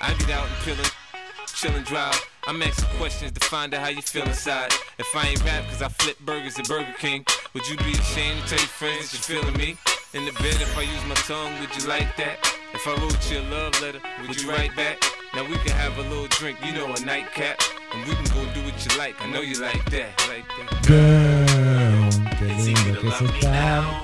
I'd 0.00 0.18
get 0.18 0.30
out 0.30 0.46
and 0.46 0.56
pillin', 0.64 0.92
chillin' 1.46 1.84
drive. 1.84 2.20
I'm 2.46 2.62
asking 2.62 2.88
questions 2.98 3.32
to 3.32 3.40
find 3.48 3.74
out 3.74 3.80
how 3.82 3.88
you 3.88 4.02
feel 4.02 4.24
inside. 4.24 4.72
If 4.98 5.06
I 5.16 5.28
ain't 5.28 5.44
rap 5.44 5.64
cause 5.68 5.82
I 5.82 5.88
flip 5.88 6.18
burgers 6.20 6.58
at 6.58 6.68
Burger 6.68 6.94
King, 6.98 7.24
would 7.54 7.66
you 7.68 7.76
be 7.78 7.92
ashamed 7.92 8.40
to 8.42 8.48
tell 8.50 8.58
your 8.58 8.68
friends 8.68 9.10
that 9.10 9.28
you're 9.28 9.42
feeling 9.42 9.56
me? 9.58 9.76
In 10.14 10.24
the 10.24 10.32
bed, 10.32 10.54
if 10.60 10.78
I 10.78 10.82
use 10.82 11.04
my 11.08 11.14
tongue, 11.26 11.52
would 11.60 11.74
you 11.76 11.88
like 11.88 12.16
that? 12.16 12.38
If 12.72 12.86
I 12.86 12.94
wrote 13.00 13.30
you 13.30 13.40
a 13.40 13.44
love 13.50 13.80
letter, 13.82 14.00
would 14.28 14.40
you 14.40 14.50
write 14.50 14.76
back? 14.76 15.02
Now 15.34 15.42
we 15.42 15.56
can 15.58 15.72
have 15.72 15.98
a 15.98 16.02
little 16.02 16.28
drink, 16.28 16.58
you 16.64 16.72
know, 16.72 16.86
a 16.86 17.00
nightcap. 17.00 17.60
And 17.92 18.06
we 18.06 18.14
can 18.14 18.24
go 18.26 18.44
do 18.54 18.62
what 18.62 18.78
you 18.84 18.98
like, 18.98 19.20
I 19.20 19.30
know 19.30 19.40
you 19.40 19.60
like 19.60 19.84
that. 19.90 20.12
Like 20.28 20.46
that. 20.56 20.86
Girl, 20.86 22.08
qué 22.38 22.50
It's 22.52 22.68
easy 22.68 22.74
lindo 22.74 22.94
to 22.94 23.00
que 23.00 23.08
es 23.08 23.20
love 23.20 23.32
me 23.32 23.38
estar 23.38 23.50
now. 23.50 24.02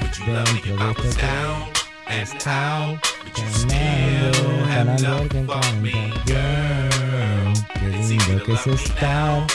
Would 0.00 0.18
you 0.18 0.32
love 0.32 0.52
me 0.54 0.60
if 0.64 0.80
I 0.80 0.92
was 0.92 1.16
down 1.16 1.68
and 2.06 2.46
out? 2.46 2.98
But 3.24 3.38
you 3.38 3.48
still 3.50 4.57
have 4.68 4.86
ganando 4.86 5.28
que 5.28 5.42
love 5.42 5.64
for 5.64 5.74
me, 5.80 5.90
encanta. 5.90 6.24
girl. 6.26 7.54
Girl, 7.54 7.54
qué 7.74 7.88
It's 7.88 7.98
easy 7.98 8.18
lindo 8.18 8.38
to 8.38 8.44
que 8.44 8.52
es 8.54 8.66
love 8.66 8.78
me 8.78 8.84
estar 8.84 9.00
now. 9.02 9.46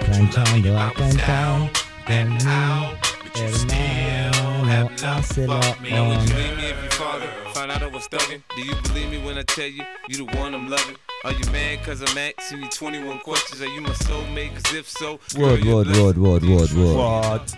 Would 0.00 0.16
you 0.16 0.26
love 0.26 0.52
me 0.52 0.62
planchando 0.62 0.68
if 0.68 0.76
I 0.76 0.90
acá 0.90 1.00
was 1.00 1.10
en 1.10 1.16
down 1.16 1.26
town 1.26 1.70
and 2.08 2.38
con 2.42 2.48
out? 2.48 2.92
mi 2.92 3.30
But 3.32 3.36
you 3.42 3.48
still 3.54 3.76
hermano. 3.76 4.64
have 4.66 4.90
love 4.90 5.00
Hácelo 5.00 5.62
for 5.74 5.82
me, 5.82 5.90
Now 5.90 6.08
would 6.08 6.12
you 6.14 6.20
on. 6.20 6.26
believe 6.26 6.56
me 6.56 6.64
if 6.70 6.82
your 6.82 6.90
father 6.92 7.28
found 7.54 7.70
out 7.72 7.82
I 7.82 7.86
was 7.88 8.08
thugging? 8.08 8.42
Do 8.56 8.62
you 8.62 8.74
believe 8.82 9.10
me 9.10 9.18
when 9.24 9.38
I 9.38 9.42
tell 9.42 9.66
you 9.66 9.84
you 10.08 10.16
the 10.26 10.36
one 10.38 10.54
I'm 10.54 10.68
loving? 10.68 10.96
Are 11.24 11.32
you 11.32 11.44
mad 11.50 11.82
cause 11.84 12.02
I'm 12.02 12.16
asking 12.18 12.62
you 12.62 12.68
21 12.70 13.18
questions? 13.20 13.60
Are 13.60 13.66
you 13.74 13.80
my 13.80 13.90
soulmate? 13.90 14.52
Cause 14.54 14.74
if 14.74 14.88
so, 14.88 15.18
girl, 15.34 15.50
What, 15.50 15.64
you're 15.64 15.76
what, 15.76 15.86
blessed. 15.86 16.18
what, 16.18 16.42
what, 16.42 16.42
what, 16.42 16.72
what. 16.72 17.40
What? 17.40 17.54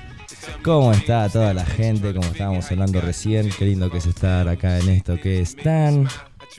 ¿Cómo 0.62 0.93
está 0.93 1.28
toda 1.28 1.53
la 1.53 1.65
gente? 1.67 2.12
Como 2.15 2.27
estábamos 2.28 2.71
hablando 2.71 3.00
recién, 3.00 3.50
qué 3.50 3.65
lindo 3.67 3.91
que 3.91 3.99
es 3.99 4.06
estar 4.06 4.49
acá 4.49 4.78
en 4.78 4.88
esto 4.88 5.19
que 5.21 5.41
es 5.41 5.55
tan, 5.56 6.09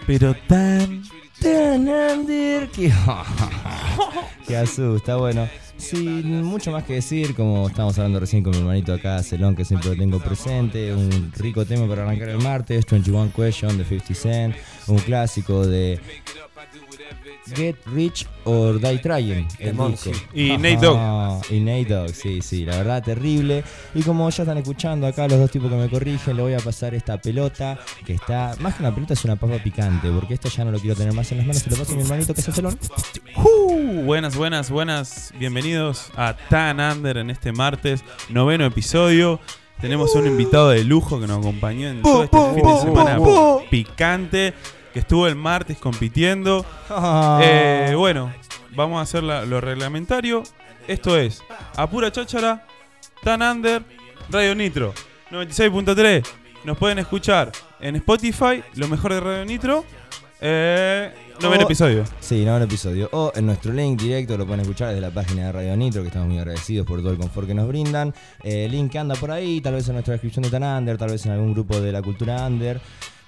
Pero 0.05 0.35
tan. 0.47 1.03
tan 1.41 1.87
under 1.87 2.67
que, 2.69 2.91
que 4.47 4.57
asusta. 4.57 5.15
Bueno, 5.15 5.47
sin 5.77 6.43
mucho 6.43 6.71
más 6.71 6.83
que 6.83 6.95
decir, 6.95 7.35
como 7.35 7.67
estábamos 7.67 7.97
hablando 7.97 8.19
recién 8.19 8.43
con 8.43 8.51
mi 8.51 8.59
hermanito 8.59 8.93
acá, 8.93 9.23
Celón, 9.23 9.55
que 9.55 9.63
siempre 9.63 9.89
lo 9.91 9.95
tengo 9.95 10.19
presente, 10.19 10.93
un 10.93 11.31
rico 11.37 11.65
tema 11.65 11.87
para 11.87 12.03
arrancar 12.03 12.29
el 12.29 12.39
martes, 12.39 12.85
21 12.85 13.31
Question 13.33 13.77
de 13.77 13.85
50 13.85 14.13
Cent, 14.13 14.55
un 14.87 14.97
clásico 14.99 15.65
de 15.65 15.99
Get 17.55 17.75
Rich 17.87 18.27
or 18.45 18.79
Die 18.79 18.97
Trying, 18.99 19.47
el 19.59 19.77
disco. 19.77 20.11
Y 20.33 20.57
Nate 20.57 20.77
Dogg. 20.77 21.51
Y 21.51 21.59
Nate 21.59 21.85
Dogg, 21.85 22.09
sí, 22.09 22.41
sí, 22.41 22.65
la 22.65 22.77
verdad 22.77 23.03
terrible. 23.03 23.63
Y 23.93 24.01
como 24.03 24.29
ya 24.29 24.43
están 24.43 24.57
escuchando 24.57 25.07
acá 25.07 25.27
los 25.27 25.39
dos 25.39 25.51
tipos 25.51 25.69
que 25.69 25.75
me 25.75 25.89
corrigen, 25.89 26.37
le 26.37 26.43
voy 26.43 26.53
a 26.53 26.59
pasar 26.59 26.93
esta 26.95 27.17
pelota 27.19 27.77
que 28.05 28.13
está, 28.13 28.55
más 28.59 28.75
que 28.75 28.83
una 28.83 28.93
pelota 28.93 29.13
es 29.13 29.25
una 29.25 29.35
papa 29.35 29.57
picante, 29.63 30.09
porque 30.09 30.35
esto 30.35 30.49
ya 30.49 30.65
no 30.65 30.71
lo 30.71 30.79
quiero 30.79 30.95
tener 30.95 31.13
más 31.13 31.31
en 31.31 31.39
las 31.39 31.47
manos, 31.47 31.61
se 31.61 31.69
lo 31.69 31.77
paso 31.77 31.93
a 31.93 31.95
mi 31.95 32.01
hermanito 32.01 32.33
que 32.33 32.41
es 32.41 32.47
el 32.47 32.53
celón. 32.53 32.79
Uh, 33.35 34.03
buenas, 34.03 34.35
buenas, 34.35 34.69
buenas. 34.69 35.33
Bienvenidos 35.37 36.11
a 36.15 36.35
Tan 36.49 36.79
Under 36.79 37.17
en 37.17 37.29
este 37.29 37.51
martes, 37.51 38.03
noveno 38.29 38.65
episodio. 38.65 39.39
Tenemos 39.81 40.13
un 40.15 40.27
invitado 40.27 40.69
de 40.69 40.83
lujo 40.83 41.21
que 41.21 41.27
nos 41.27 41.39
acompañó 41.39 41.87
en 41.87 42.01
todo 42.01 42.23
este 42.25 42.37
fin 42.53 42.65
de 42.65 42.81
semana 42.81 43.19
picante, 43.69 44.53
que 44.93 44.99
estuvo 44.99 45.27
el 45.27 45.35
martes 45.35 45.77
compitiendo. 45.77 46.65
Eh, 47.41 47.93
bueno, 47.95 48.31
vamos 48.75 48.99
a 48.99 49.01
hacer 49.03 49.23
la- 49.23 49.45
lo 49.45 49.61
reglamentario. 49.61 50.43
Esto 50.87 51.17
es 51.17 51.41
a 51.75 51.87
pura 51.89 52.11
cháchara, 52.11 52.65
Tan 53.23 53.41
Under, 53.41 53.83
Radio 54.29 54.55
Nitro, 54.55 54.93
96.3. 55.31 56.23
Nos 56.63 56.77
pueden 56.77 56.99
escuchar 56.99 57.51
en 57.79 57.95
Spotify, 57.97 58.63
lo 58.75 58.87
mejor 58.87 59.13
de 59.13 59.19
Radio 59.19 59.45
Nitro. 59.45 59.85
Eh, 60.41 61.11
noveno 61.41 61.63
episodio. 61.63 62.03
Sí, 62.19 62.43
nuevo 62.45 62.63
episodio. 62.63 63.09
O 63.11 63.31
en 63.35 63.45
nuestro 63.45 63.73
link 63.73 64.01
directo 64.01 64.37
lo 64.37 64.45
pueden 64.45 64.61
escuchar 64.61 64.89
desde 64.89 65.01
la 65.01 65.11
página 65.11 65.45
de 65.47 65.51
Radio 65.51 65.75
Nitro, 65.77 66.01
que 66.01 66.07
estamos 66.07 66.29
muy 66.29 66.37
agradecidos 66.39 66.87
por 66.87 66.99
todo 67.01 67.11
el 67.11 67.17
confort 67.17 67.47
que 67.47 67.53
nos 67.53 67.67
brindan. 67.67 68.13
Eh, 68.43 68.65
el 68.65 68.71
link 68.71 68.95
anda 68.95 69.15
por 69.15 69.31
ahí, 69.31 69.61
tal 69.61 69.73
vez 69.73 69.87
en 69.87 69.93
nuestra 69.93 70.13
descripción 70.13 70.43
de 70.43 70.49
Tan 70.49 70.63
Under, 70.63 70.97
tal 70.97 71.09
vez 71.11 71.25
en 71.25 71.33
algún 71.33 71.53
grupo 71.53 71.79
de 71.79 71.91
la 71.91 72.01
cultura 72.01 72.45
Under. 72.47 72.79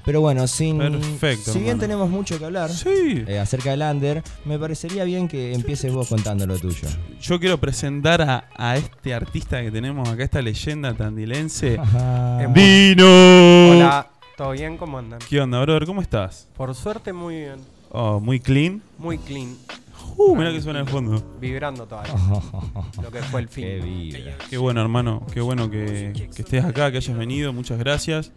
Pero 0.04 0.20
bueno, 0.22 0.48
sin. 0.48 0.78
Perfecto, 0.80 1.52
Si 1.54 1.60
bien 1.60 1.72
hermano. 1.72 1.80
tenemos 1.82 2.10
mucho 2.10 2.40
que 2.40 2.46
hablar 2.46 2.70
Sí. 2.72 3.24
eh, 3.28 3.40
acerca 3.40 3.72
del 3.72 3.82
Under, 3.84 4.24
me 4.46 4.58
parecería 4.58 5.04
bien 5.04 5.28
que 5.28 5.54
empieces 5.54 5.94
vos 5.94 6.08
contando 6.10 6.48
lo 6.48 6.58
tuyo. 6.58 6.88
Yo 7.22 7.40
quiero 7.40 7.60
presentar 7.60 8.22
a, 8.22 8.50
a 8.56 8.78
este 8.78 9.14
artista 9.14 9.62
que 9.62 9.70
tenemos 9.72 10.10
acá, 10.10 10.24
esta 10.24 10.42
leyenda 10.42 10.94
tandilense. 10.94 11.78
Ajá. 11.80 12.44
En- 12.44 12.54
¡Dino! 12.54 13.06
Hola, 13.06 14.08
¿todo 14.38 14.52
bien? 14.52 14.78
¿Cómo 14.78 14.98
andan? 14.98 15.20
¿Qué 15.30 15.40
onda, 15.40 15.62
brother? 15.62 15.86
¿Cómo 15.86 16.02
estás? 16.02 16.48
Por 16.58 16.74
suerte 16.74 17.14
muy 17.14 17.36
bien, 17.36 17.60
Oh, 17.92 18.20
muy 18.20 18.40
clean. 18.40 18.82
muy 18.98 19.18
clean, 19.18 19.56
Uh, 20.18 20.36
mirá 20.36 20.52
que 20.52 20.62
suena 20.62 20.80
al 20.82 20.88
fondo. 20.88 21.24
vibrando 21.40 21.86
todavía, 21.88 22.14
lo 23.02 23.12
que 23.12 23.20
fue 23.24 23.42
el 23.42 23.48
fin. 23.48 23.64
Qué 23.66 23.80
vibra. 23.80 24.34
Qué 24.50 24.58
bueno, 24.58 24.82
hermano. 24.82 25.26
Qué 25.34 25.42
bueno 25.42 25.70
que, 25.70 26.14
que 26.36 26.42
estés 26.42 26.64
acá, 26.64 26.92
que 26.92 26.98
hayas 26.98 27.18
venido. 27.18 27.54
Muchas 27.54 27.80
gracias. 27.80 28.32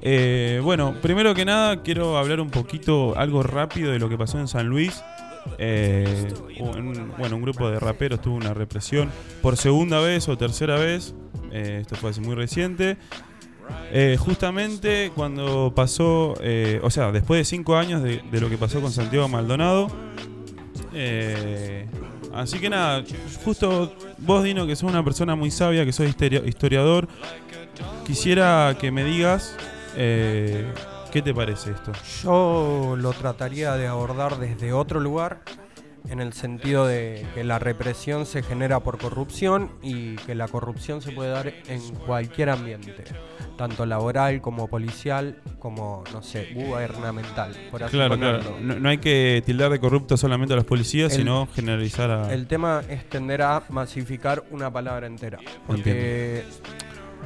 Eh, 0.00 0.60
bueno, 0.62 0.94
primero 1.02 1.34
que 1.34 1.44
nada, 1.44 1.82
quiero 1.82 2.16
hablar 2.18 2.40
un 2.40 2.50
poquito, 2.50 3.16
algo 3.18 3.42
rápido 3.42 3.90
de 3.92 3.98
lo 3.98 4.08
que 4.08 4.16
pasó 4.16 4.38
en 4.38 4.48
San 4.48 4.68
Luis. 4.68 5.02
Eh, 5.58 6.28
un- 6.60 7.12
bueno, 7.18 7.36
un 7.36 7.42
grupo 7.42 7.70
de 7.70 7.78
raperos 7.80 8.20
tuvo 8.20 8.36
una 8.36 8.52
represión 8.54 9.10
por 9.42 9.56
segunda 9.56 10.00
vez 10.00 10.28
o 10.28 10.36
tercera 10.38 10.76
vez. 10.78 11.14
Eh, 11.52 11.78
esto 11.82 11.96
fue 11.96 12.10
hace 12.10 12.20
muy 12.20 12.34
reciente. 12.34 12.96
Eh, 13.92 14.16
justamente 14.18 15.10
cuando 15.14 15.72
pasó, 15.74 16.34
eh, 16.42 16.80
o 16.82 16.90
sea, 16.90 17.12
después 17.12 17.38
de 17.40 17.44
cinco 17.44 17.76
años 17.76 18.02
de, 18.02 18.22
de 18.30 18.40
lo 18.40 18.48
que 18.48 18.56
pasó 18.56 18.80
con 18.80 18.92
Santiago 18.92 19.28
Maldonado. 19.28 19.88
Eh, 20.92 21.86
así 22.34 22.58
que 22.58 22.70
nada, 22.70 23.04
justo 23.44 23.94
vos, 24.18 24.44
Dino, 24.44 24.66
que 24.66 24.76
sos 24.76 24.90
una 24.90 25.04
persona 25.04 25.34
muy 25.34 25.50
sabia, 25.50 25.84
que 25.84 25.92
sos 25.92 26.06
historiador, 26.06 27.08
quisiera 28.06 28.76
que 28.80 28.90
me 28.90 29.04
digas 29.04 29.54
eh, 29.96 30.66
qué 31.12 31.22
te 31.22 31.34
parece 31.34 31.72
esto. 31.72 31.92
Yo 32.22 32.96
lo 32.98 33.12
trataría 33.12 33.74
de 33.74 33.86
abordar 33.86 34.38
desde 34.38 34.72
otro 34.72 35.00
lugar, 35.00 35.40
en 36.08 36.20
el 36.20 36.32
sentido 36.32 36.86
de 36.86 37.26
que 37.34 37.44
la 37.44 37.58
represión 37.58 38.24
se 38.26 38.42
genera 38.42 38.80
por 38.80 38.98
corrupción 38.98 39.70
y 39.82 40.16
que 40.16 40.34
la 40.34 40.48
corrupción 40.48 41.02
se 41.02 41.12
puede 41.12 41.30
dar 41.30 41.52
en 41.68 41.80
cualquier 42.06 42.50
ambiente, 42.50 43.04
tanto 43.56 43.84
laboral 43.86 44.40
como 44.40 44.68
policial, 44.68 45.36
como, 45.58 46.04
no 46.12 46.22
sé, 46.22 46.48
gubernamental, 46.54 47.54
por 47.70 47.82
así 47.82 47.92
Claro, 47.96 48.10
ponerlo. 48.14 48.40
claro. 48.40 48.56
No, 48.60 48.78
no 48.78 48.88
hay 48.88 48.98
que 48.98 49.42
tildar 49.44 49.70
de 49.70 49.80
corrupto 49.80 50.16
solamente 50.16 50.54
a 50.54 50.56
los 50.56 50.64
policías, 50.64 51.12
El- 51.12 51.18
sino 51.18 51.46
generalizar 51.54 52.10
a... 52.10 52.32
El 52.32 52.46
tema 52.46 52.82
es 52.88 53.08
tender 53.08 53.42
a 53.42 53.64
masificar 53.68 54.44
una 54.50 54.72
palabra 54.72 55.06
entera. 55.06 55.38
Porque, 55.66 56.44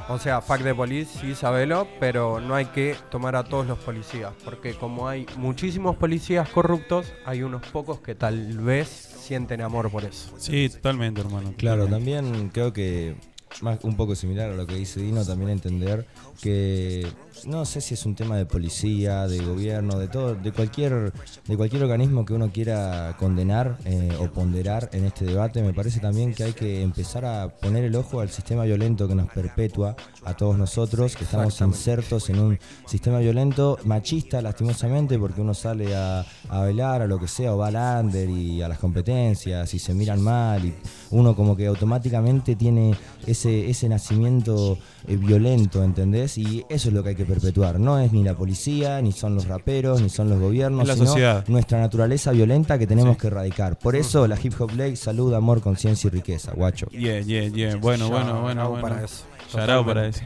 o 0.09 0.19
sea, 0.19 0.41
fuck 0.41 0.59
de 0.59 0.75
police, 0.75 1.19
sí, 1.19 1.35
sabelo, 1.35 1.87
pero 1.99 2.39
no 2.39 2.55
hay 2.55 2.65
que 2.65 2.95
tomar 3.09 3.35
a 3.35 3.43
todos 3.43 3.65
los 3.65 3.79
policías. 3.79 4.33
Porque 4.43 4.73
como 4.73 5.07
hay 5.07 5.25
muchísimos 5.37 5.95
policías 5.95 6.49
corruptos, 6.49 7.13
hay 7.25 7.43
unos 7.43 7.65
pocos 7.67 7.99
que 7.99 8.15
tal 8.15 8.57
vez 8.59 8.87
sienten 8.87 9.61
amor 9.61 9.89
por 9.89 10.03
eso. 10.03 10.33
Sí, 10.37 10.69
totalmente, 10.69 11.21
hermano. 11.21 11.53
Claro, 11.57 11.87
también 11.87 12.49
creo 12.49 12.73
que 12.73 13.15
más, 13.61 13.83
un 13.83 13.95
poco 13.95 14.15
similar 14.15 14.49
a 14.51 14.55
lo 14.55 14.65
que 14.65 14.75
dice 14.75 15.01
Dino, 15.01 15.25
también 15.25 15.49
entender 15.49 16.05
que 16.41 17.07
no 17.45 17.65
sé 17.65 17.81
si 17.81 17.93
es 17.93 18.05
un 18.05 18.15
tema 18.15 18.37
de 18.37 18.45
policía, 18.45 19.27
de 19.27 19.39
gobierno, 19.39 19.99
de 19.99 20.07
todo, 20.07 20.35
de 20.35 20.51
cualquier, 20.51 21.13
de 21.45 21.57
cualquier 21.57 21.83
organismo 21.83 22.25
que 22.25 22.33
uno 22.33 22.51
quiera 22.51 23.15
condenar 23.19 23.77
eh, 23.85 24.15
o 24.19 24.27
ponderar 24.27 24.89
en 24.93 25.05
este 25.05 25.25
debate, 25.25 25.61
me 25.61 25.73
parece 25.73 25.99
también 25.99 26.33
que 26.33 26.43
hay 26.43 26.53
que 26.53 26.81
empezar 26.81 27.25
a 27.25 27.49
poner 27.49 27.83
el 27.83 27.95
ojo 27.95 28.21
al 28.21 28.29
sistema 28.29 28.63
violento 28.63 29.07
que 29.07 29.15
nos 29.15 29.29
perpetúa 29.29 29.95
a 30.23 30.33
todos 30.35 30.57
nosotros, 30.57 31.15
que 31.15 31.25
estamos 31.25 31.59
insertos 31.61 32.29
en 32.29 32.39
un 32.39 32.59
sistema 32.85 33.19
violento 33.19 33.77
machista, 33.83 34.41
lastimosamente, 34.41 35.19
porque 35.19 35.41
uno 35.41 35.53
sale 35.53 35.95
a, 35.95 36.25
a 36.49 36.59
bailar, 36.59 37.01
a 37.01 37.07
lo 37.07 37.19
que 37.19 37.27
sea, 37.27 37.53
o 37.53 37.57
va 37.57 37.67
al 37.67 38.05
under 38.05 38.29
y 38.29 38.61
a 38.61 38.67
las 38.67 38.79
competencias 38.79 39.73
y 39.73 39.79
se 39.79 39.93
miran 39.93 40.21
mal, 40.21 40.65
y 40.65 40.73
uno 41.11 41.35
como 41.35 41.55
que 41.55 41.67
automáticamente 41.67 42.55
tiene 42.55 42.95
ese, 43.25 43.42
ese 43.45 43.89
nacimiento 43.89 44.77
eh, 45.07 45.15
violento, 45.17 45.83
¿entendés? 45.83 46.37
Y 46.37 46.65
eso 46.69 46.89
es 46.89 46.93
lo 46.93 47.03
que 47.03 47.09
hay 47.09 47.15
que 47.15 47.25
perpetuar. 47.25 47.79
No 47.79 47.99
es 47.99 48.11
ni 48.13 48.23
la 48.23 48.33
policía, 48.35 49.01
ni 49.01 49.11
son 49.11 49.35
los 49.35 49.47
raperos, 49.47 50.01
ni 50.01 50.09
son 50.09 50.29
los 50.29 50.39
gobiernos, 50.39 50.87
la 50.87 50.93
sino 50.95 51.05
sociedad. 51.07 51.45
nuestra 51.47 51.79
naturaleza 51.79 52.31
violenta 52.31 52.77
que 52.79 52.87
tenemos 52.87 53.15
Sí. 53.15 53.21
que 53.21 53.27
erradicar. 53.27 53.77
Por 53.77 53.95
eso 53.95 54.27
la 54.27 54.37
hip 54.41 54.53
hop 54.59 54.71
ley, 54.75 54.95
salud, 54.95 55.33
amor, 55.33 55.61
conciencia 55.61 56.07
y 56.07 56.11
riqueza, 56.11 56.51
guacho. 56.53 56.87
Yeah, 56.87 57.21
yeah, 57.21 57.47
yeah. 57.47 57.75
Bueno, 57.75 58.09
bueno, 58.09 58.41
bueno, 58.41 58.69
bueno. 58.69 58.81
para 58.81 59.03
eso. 59.03 59.23
Shout 59.51 59.69
out 59.69 59.85
para 59.85 60.07
eso. 60.07 60.21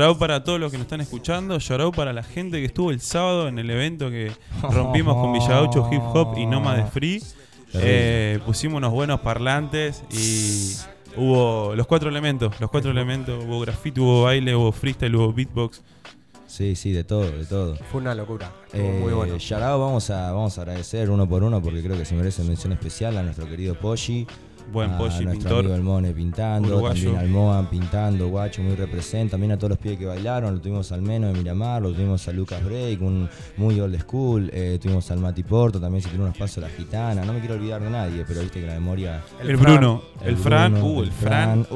Out 0.00 0.18
para 0.18 0.42
todos 0.44 0.58
los 0.58 0.70
que 0.70 0.78
nos 0.78 0.86
están 0.86 1.00
escuchando. 1.02 1.54
Out 1.80 1.94
para 1.94 2.12
la 2.12 2.22
gente 2.22 2.58
que 2.58 2.66
estuvo 2.66 2.90
el 2.90 3.00
sábado 3.00 3.48
en 3.48 3.58
el 3.58 3.68
evento 3.68 4.08
que 4.10 4.32
rompimos 4.62 5.14
con 5.14 5.32
Villagaucho 5.32 5.88
Hip 5.92 6.00
Hop 6.02 6.38
y 6.38 6.46
Noma 6.46 6.76
de 6.76 6.84
Free. 6.86 7.22
Eh, 7.74 8.38
pusimos 8.46 8.78
unos 8.78 8.92
buenos 8.92 9.20
parlantes 9.20 10.04
y 10.12 10.74
hubo 11.16 11.74
los 11.74 11.86
cuatro 11.86 12.08
elementos. 12.08 12.60
Los 12.60 12.70
cuatro 12.70 12.90
elementos. 12.90 13.44
Hubo 13.44 13.60
graffiti, 13.60 14.00
hubo 14.00 14.22
baile, 14.22 14.54
hubo 14.54 14.72
freestyle, 14.72 15.14
hubo 15.16 15.32
beatbox. 15.32 15.82
Sí, 16.46 16.76
sí, 16.76 16.92
de 16.92 17.02
todo, 17.02 17.30
de 17.30 17.46
todo. 17.46 17.76
Fue 17.90 18.00
una 18.00 18.14
locura. 18.14 18.52
Eh, 18.72 18.98
muy 19.02 19.12
bueno. 19.12 19.36
Yarao, 19.38 19.80
vamos 19.80 20.08
a, 20.10 20.30
vamos 20.30 20.56
a 20.56 20.62
agradecer 20.62 21.10
uno 21.10 21.28
por 21.28 21.42
uno 21.42 21.60
porque 21.60 21.82
creo 21.82 21.98
que 21.98 22.04
se 22.04 22.14
merece 22.14 22.44
mención 22.44 22.72
especial 22.72 23.16
a 23.16 23.22
nuestro 23.22 23.48
querido 23.48 23.74
Poggi. 23.74 24.26
Buen 24.72 24.90
a 24.90 24.98
Poggi, 24.98 25.24
nuestro 25.24 25.32
pintor. 25.32 25.58
amigo 25.58 25.74
El 25.74 25.82
Mone 25.82 26.12
pintando, 26.12 26.68
Uruguayo. 26.68 26.94
también 26.94 27.16
al 27.16 27.28
Moan 27.28 27.66
pintando, 27.66 28.28
guacho, 28.28 28.62
muy 28.62 28.74
representa. 28.74 29.32
También 29.32 29.52
a 29.52 29.56
todos 29.56 29.70
los 29.70 29.78
pibes 29.78 29.98
que 29.98 30.06
bailaron, 30.06 30.54
lo 30.54 30.60
tuvimos 30.60 30.90
al 30.92 31.02
Meno 31.02 31.28
de 31.28 31.34
Miramar, 31.34 31.82
lo 31.82 31.92
tuvimos 31.92 32.26
a 32.28 32.32
Lucas 32.32 32.64
Break, 32.64 33.00
un 33.02 33.28
muy 33.56 33.80
old 33.80 33.98
school, 34.00 34.50
eh, 34.52 34.78
tuvimos 34.80 35.10
al 35.10 35.18
Mati 35.18 35.42
Porto, 35.42 35.80
también 35.80 36.02
se 36.02 36.08
tiró 36.08 36.24
unos 36.24 36.36
pasos 36.36 36.62
la 36.62 36.68
gitana. 36.68 37.24
No 37.24 37.32
me 37.32 37.40
quiero 37.40 37.54
olvidar 37.54 37.82
de 37.82 37.90
nadie, 37.90 38.24
pero 38.26 38.40
viste 38.40 38.60
que 38.60 38.66
la 38.66 38.74
memoria. 38.74 39.22
El, 39.42 39.56
Bruno, 39.56 40.02
el, 40.24 40.36
Fran, 40.36 40.82
uh, 40.82 41.02
el 41.02 41.12
Fran, 41.12 41.66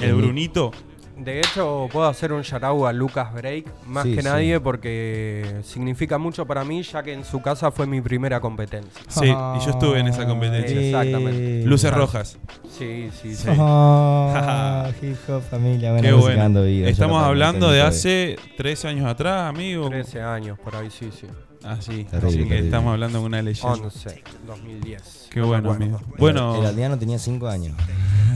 el 0.00 0.14
Brunito. 0.14 0.72
De 1.16 1.40
hecho, 1.40 1.88
puedo 1.90 2.06
hacer 2.06 2.32
un 2.32 2.42
shout 2.42 2.62
a 2.62 2.92
Lucas 2.92 3.32
Break, 3.32 3.66
más 3.86 4.04
Sí, 4.04 4.14
que 4.14 4.20
sí. 4.22 4.28
nadie, 4.28 4.60
porque 4.60 5.60
significa 5.62 6.18
mucho 6.18 6.44
para 6.46 6.62
mí, 6.62 6.82
ya 6.82 7.02
que 7.02 7.14
en 7.14 7.24
su 7.24 7.40
casa 7.40 7.70
fue 7.70 7.86
mi 7.86 8.02
primera 8.02 8.38
competencia. 8.40 9.02
Sí, 9.08 9.24
y 9.24 9.64
yo 9.64 9.70
estuve 9.70 9.98
en 10.00 10.08
esa 10.08 10.26
competencia. 10.26 10.78
Exactamente. 10.78 11.62
Luces 11.64 11.92
rojas. 11.92 12.38
Sí, 12.68 13.10
sí, 13.22 13.34
sí. 13.34 13.48
Oh, 13.58 14.84
hip 15.00 15.16
hop 15.28 15.42
familia, 15.42 15.92
bueno, 15.92 16.06
Qué 16.06 16.12
bueno. 16.12 16.60
Estamos 16.86 17.22
hablando 17.22 17.70
de 17.70 17.80
hace 17.80 18.36
tres 18.56 18.84
años 18.84 19.06
atrás, 19.06 19.48
amigo. 19.48 19.88
13 19.88 20.20
años, 20.20 20.58
por 20.58 20.76
ahí, 20.76 20.90
sí, 20.90 21.10
sí. 21.18 21.26
Ah, 21.66 21.76
sí. 21.80 22.04
Terrible, 22.04 22.28
Así 22.28 22.36
que 22.38 22.42
terrible. 22.44 22.58
estamos 22.66 22.92
hablando 22.92 23.18
de 23.20 23.24
una 23.26 23.42
leyenda. 23.42 23.72
11, 23.72 24.22
2010. 24.46 25.28
Qué 25.30 25.40
bueno, 25.40 25.72
amigo. 25.72 25.98
El- 25.98 26.18
Bueno, 26.18 26.56
El 26.60 26.66
aldeano 26.66 26.98
tenía 26.98 27.18
5 27.18 27.48
años. 27.48 27.76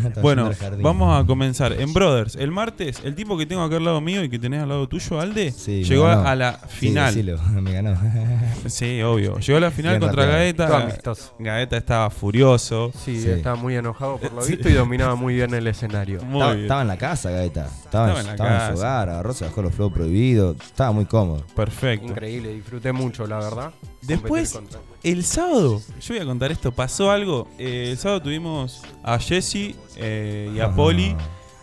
Estaba 0.00 0.22
bueno, 0.22 0.42
yendo 0.44 0.56
al 0.56 0.56
jardín. 0.70 0.82
vamos 0.82 1.22
a 1.22 1.26
comenzar. 1.26 1.72
En 1.74 1.92
Brothers, 1.92 2.34
el 2.36 2.50
martes, 2.50 3.00
el 3.04 3.14
tipo 3.14 3.36
que 3.36 3.44
tengo 3.44 3.62
acá 3.62 3.76
al 3.76 3.84
lado 3.84 4.00
mío 4.00 4.24
y 4.24 4.30
que 4.30 4.38
tenés 4.38 4.62
al 4.62 4.68
lado 4.70 4.88
tuyo, 4.88 5.20
Alde, 5.20 5.52
Sí, 5.52 5.70
me 5.82 5.84
llegó 5.84 6.04
ganó. 6.04 6.26
a, 6.26 6.34
la 6.36 6.58
Sí, 6.70 6.76
final. 6.88 7.14
decilo, 7.14 7.38
me 7.60 7.72
ganó. 7.72 7.94
Sí, 8.66 9.02
obvio. 9.02 9.38
Llegó 9.38 9.58
a 9.58 9.60
la 9.60 9.70
final 9.70 9.92
Bien 9.98 10.00
contra 10.00 10.22
rapeado. 10.24 10.38
Gaeta. 10.42 10.66
Todo 10.66 10.76
amistoso. 10.76 11.34
Gaeta 11.38 11.76
estaba 11.76 12.08
furioso. 12.10 12.92
Sí, 13.04 13.20
Sí. 13.20 13.28
estaba 13.30 13.56
muy 13.56 13.76
enojado 13.76 14.16
por 14.18 14.32
lo 14.32 14.40
Sí. 14.42 14.52
visto 14.52 14.68
y 14.70 14.72
dominaba 14.72 15.16
muy 15.16 15.34
bien 15.34 15.52
el 15.52 15.66
escenario. 15.66 16.22
Muy 16.22 16.34
estaba, 16.38 16.52
bien. 16.52 16.64
estaba 16.64 16.82
en 16.82 16.88
la 16.88 16.96
casa, 16.96 17.30
Gaeta. 17.30 17.66
Estaba, 17.66 18.08
Estaba 18.08 18.10
en 18.12 18.18
en, 18.20 18.26
la 18.26 18.32
estaba 18.32 18.50
en 18.50 18.56
casa. 18.58 18.72
su 18.72 18.78
hogar, 18.78 19.08
agarró, 19.10 19.34
se 19.34 19.44
bajó 19.44 19.62
los 19.62 19.74
flow 19.74 19.92
prohibidos. 19.92 20.56
Estaba 20.64 20.92
muy 20.92 21.04
cómodo. 21.04 21.44
Perfecto. 21.54 22.06
Increíble, 22.06 22.54
disfruté 22.54 22.92
mucho, 22.92 23.19
la 23.26 23.38
verdad. 23.38 23.72
Después, 24.02 24.52
contra- 24.52 24.80
El 25.02 25.24
sábado, 25.24 25.80
yo 26.00 26.14
voy 26.14 26.22
a 26.22 26.26
contar 26.26 26.50
esto, 26.52 26.72
pasó 26.72 27.10
algo. 27.10 27.48
Eh, 27.58 27.88
el 27.90 27.96
sábado 27.98 28.22
tuvimos 28.22 28.82
a 29.02 29.18
Jesse 29.18 29.74
eh, 29.96 30.50
y 30.54 30.60
a 30.60 30.66
Ah. 30.66 30.74
Poli 30.76 31.16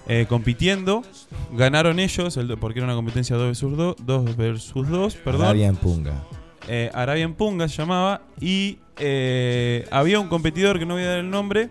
eh, 0.08 0.26
compitiendo. 0.30 1.04
Ganaron 1.52 2.00
ellos, 2.00 2.38
el- 2.38 2.58
porque 2.58 2.80
era 2.80 2.86
una 2.86 2.96
competencia 2.96 3.36
2 3.36 3.46
versus 3.48 3.76
2, 3.78 3.96
2 4.06 4.36
versus 4.38 4.88
2, 4.90 5.16
perdón. 5.16 5.42
Arabia 5.46 5.68
en 5.68 5.76
punga. 5.76 6.24
Eh, 6.70 6.92
Arabian 6.94 7.34
Punga 7.34 7.68
se 7.70 7.78
llamaba. 7.78 8.22
Y 8.42 8.80
eh, 8.98 9.86
había 9.92 10.20
un 10.20 10.28
competidor 10.28 10.80
que 10.80 10.86
no 10.86 10.96
voy 10.96 11.04
a 11.04 11.08
dar 11.10 11.20
el 11.20 11.30
nombre. 11.30 11.70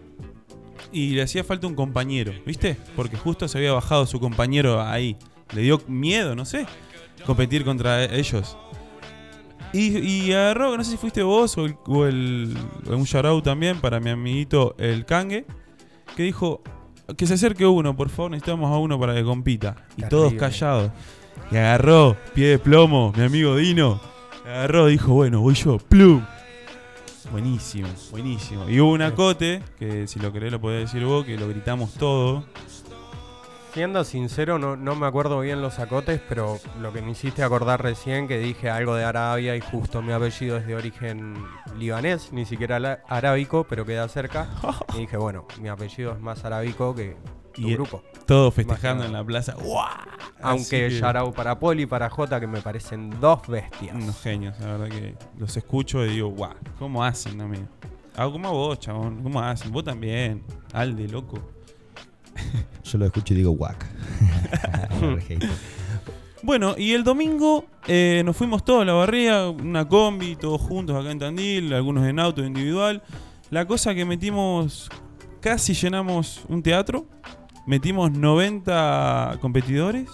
Y 0.93 1.11
le 1.11 1.23
hacía 1.23 1.45
falta 1.45 1.67
un 1.67 1.75
compañero, 1.75 2.33
¿viste? 2.47 2.77
Porque 2.95 3.17
justo 3.17 3.47
se 3.49 3.59
había 3.59 3.73
bajado 3.73 4.07
su 4.07 4.21
compañero 4.21 4.81
ahí. 4.81 5.17
Le 5.55 5.63
dio 5.63 5.83
miedo, 5.89 6.35
no 6.35 6.45
sé, 6.45 6.67
competir 7.27 7.65
contra 7.65 8.05
ellos. 8.05 8.57
Y, 9.77 9.99
y 9.99 10.33
agarró, 10.33 10.77
no 10.77 10.85
sé 10.85 10.93
si 10.93 10.97
fuiste 10.97 11.23
vos 11.23 11.57
o, 11.59 11.67
el, 11.67 11.77
o 11.87 12.07
el- 12.07 12.57
un 12.87 13.05
shoutout 13.05 13.45
también 13.45 13.81
para 13.81 14.01
mi 14.01 14.11
amiguito 14.11 14.75
el 14.79 15.05
Kange, 15.05 15.45
que 16.17 16.23
dijo 16.23 16.63
que 17.17 17.27
se 17.27 17.35
acerque 17.35 17.67
uno, 17.67 17.95
por 17.97 18.09
favor, 18.09 18.31
necesitamos 18.33 18.73
a 18.73 18.79
uno 18.79 18.99
para 18.99 19.15
que 19.15 19.23
compita. 19.25 19.77
Y 19.97 20.03
Terrible. 20.03 20.09
todos 20.09 20.33
callados. 20.35 20.91
Y 21.51 21.57
agarró, 21.57 22.17
pie 22.35 22.49
de 22.49 22.59
plomo, 22.59 23.13
mi 23.17 23.23
amigo 23.25 23.57
Dino. 23.57 24.01
Agarró, 24.45 24.87
dijo, 24.87 25.13
bueno, 25.13 25.41
voy 25.41 25.55
yo, 25.55 25.79
plum. 25.79 26.25
Buenísimo, 27.31 27.89
buenísimo. 28.13 28.69
Y 28.71 28.79
hubo 28.81 28.93
un 28.93 29.03
acote, 29.03 29.61
que 29.79 30.07
si 30.07 30.21
lo 30.21 30.33
querés 30.33 30.53
lo 30.53 30.61
podés 30.61 30.91
decir 30.91 31.05
vos, 31.05 31.25
que 31.25 31.37
lo 31.37 31.49
gritamos 31.49 31.93
todo. 31.95 32.45
Siendo 33.77 34.05
sincero, 34.05 34.59
no, 34.59 34.75
no 34.75 34.95
me 34.97 35.07
acuerdo 35.07 35.39
bien 35.41 35.61
los 35.61 35.79
acotes, 35.79 36.19
pero 36.31 36.59
lo 36.81 36.95
que 36.95 37.03
me 37.03 37.11
hiciste 37.11 37.43
acordar 37.43 37.83
recién, 37.83 38.27
que 38.27 38.39
dije 38.39 38.71
algo 38.71 38.95
de 38.95 39.05
Arabia 39.05 39.55
y 39.55 39.61
justo 39.61 40.01
mi 40.01 40.13
apellido 40.15 40.57
es 40.57 40.67
de 40.67 40.75
origen 40.75 41.35
libanés, 41.77 42.33
ni 42.33 42.47
siquiera 42.47 42.81
la- 42.81 43.01
arábico, 43.07 43.65
pero 43.69 43.85
queda 43.85 44.09
cerca. 44.09 44.49
Y 44.95 45.01
dije, 45.01 45.19
bueno, 45.19 45.47
mi 45.61 45.69
apellido 45.69 46.13
es 46.13 46.21
más 46.21 46.43
arábico 46.47 46.95
que 46.95 47.19
tu 47.53 47.61
Y- 47.69 47.75
grupo. 47.75 48.03
Todos 48.25 48.55
festejando 48.55 49.05
en 49.05 49.13
la 49.13 49.23
plaza. 49.23 49.53
¡Guau! 49.57 49.87
Aunque 50.41 50.89
que- 50.89 50.99
Yarao 50.99 51.33
para 51.35 51.59
Poli 51.59 51.83
y 51.83 51.87
para 51.87 52.09
Jota, 52.09 52.41
que 52.41 52.47
me 52.47 52.63
parecen 52.63 53.11
dos 53.21 53.47
bestias. 53.47 53.95
Unos 53.95 54.19
genios, 54.23 54.59
la 54.59 54.69
verdad 54.79 54.89
que 54.89 55.17
los 55.37 55.55
escucho 55.55 56.03
y 56.03 56.13
digo, 56.15 56.29
guau, 56.31 56.55
¿cómo 56.79 57.05
hacen, 57.05 57.39
amigo? 57.43 57.67
Ah, 58.17 58.27
como 58.33 58.51
vos, 58.53 58.81
chabón, 58.81 59.23
¿cómo 59.23 59.39
hacen? 59.43 59.71
Vos 59.71 59.85
también, 59.85 60.43
Alde, 60.73 61.07
loco. 61.09 61.39
Yo 62.87 62.99
lo 62.99 63.07
escucho 63.07 63.35
y 63.35 63.39
digo 63.39 63.57
hater. 63.59 65.49
Bueno, 66.43 66.77
y 66.79 66.93
el 66.93 67.03
domingo 67.03 67.65
eh, 67.89 68.23
nos 68.25 68.37
fuimos 68.37 68.65
todos 68.65 68.83
a 68.83 68.85
la 68.85 68.93
barría, 68.93 69.49
una 69.49 69.89
combi, 69.89 70.37
todos 70.37 70.61
juntos 70.61 70.95
acá 70.95 71.11
en 71.11 71.19
Tandil, 71.19 71.73
algunos 71.73 72.07
en 72.07 72.21
auto 72.21 72.45
individual. 72.45 73.03
La 73.51 73.67
cosa 73.67 73.97
que 73.97 74.05
metimos, 74.05 74.89
casi 75.41 75.75
llenamos 75.75 76.45
un 76.49 76.63
teatro, 76.63 77.07
metimos 77.67 78.13
90 78.13 79.39
competidores. 79.41 80.09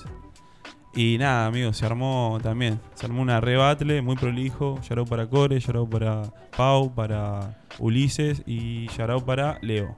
Y 0.94 1.18
nada, 1.18 1.46
amigos, 1.46 1.76
se 1.76 1.84
armó 1.84 2.38
también. 2.42 2.80
Se 2.94 3.04
armó 3.04 3.20
una 3.20 3.40
rebatle 3.40 4.00
muy 4.00 4.16
prolijo. 4.16 4.80
Yarao 4.88 5.04
para 5.04 5.26
Core, 5.26 5.60
Yarao 5.60 5.88
para 5.88 6.22
Pau, 6.56 6.94
para 6.94 7.62
Ulises 7.78 8.42
y 8.46 8.88
Yarao 8.88 9.24
para 9.24 9.58
Leo. 9.60 9.96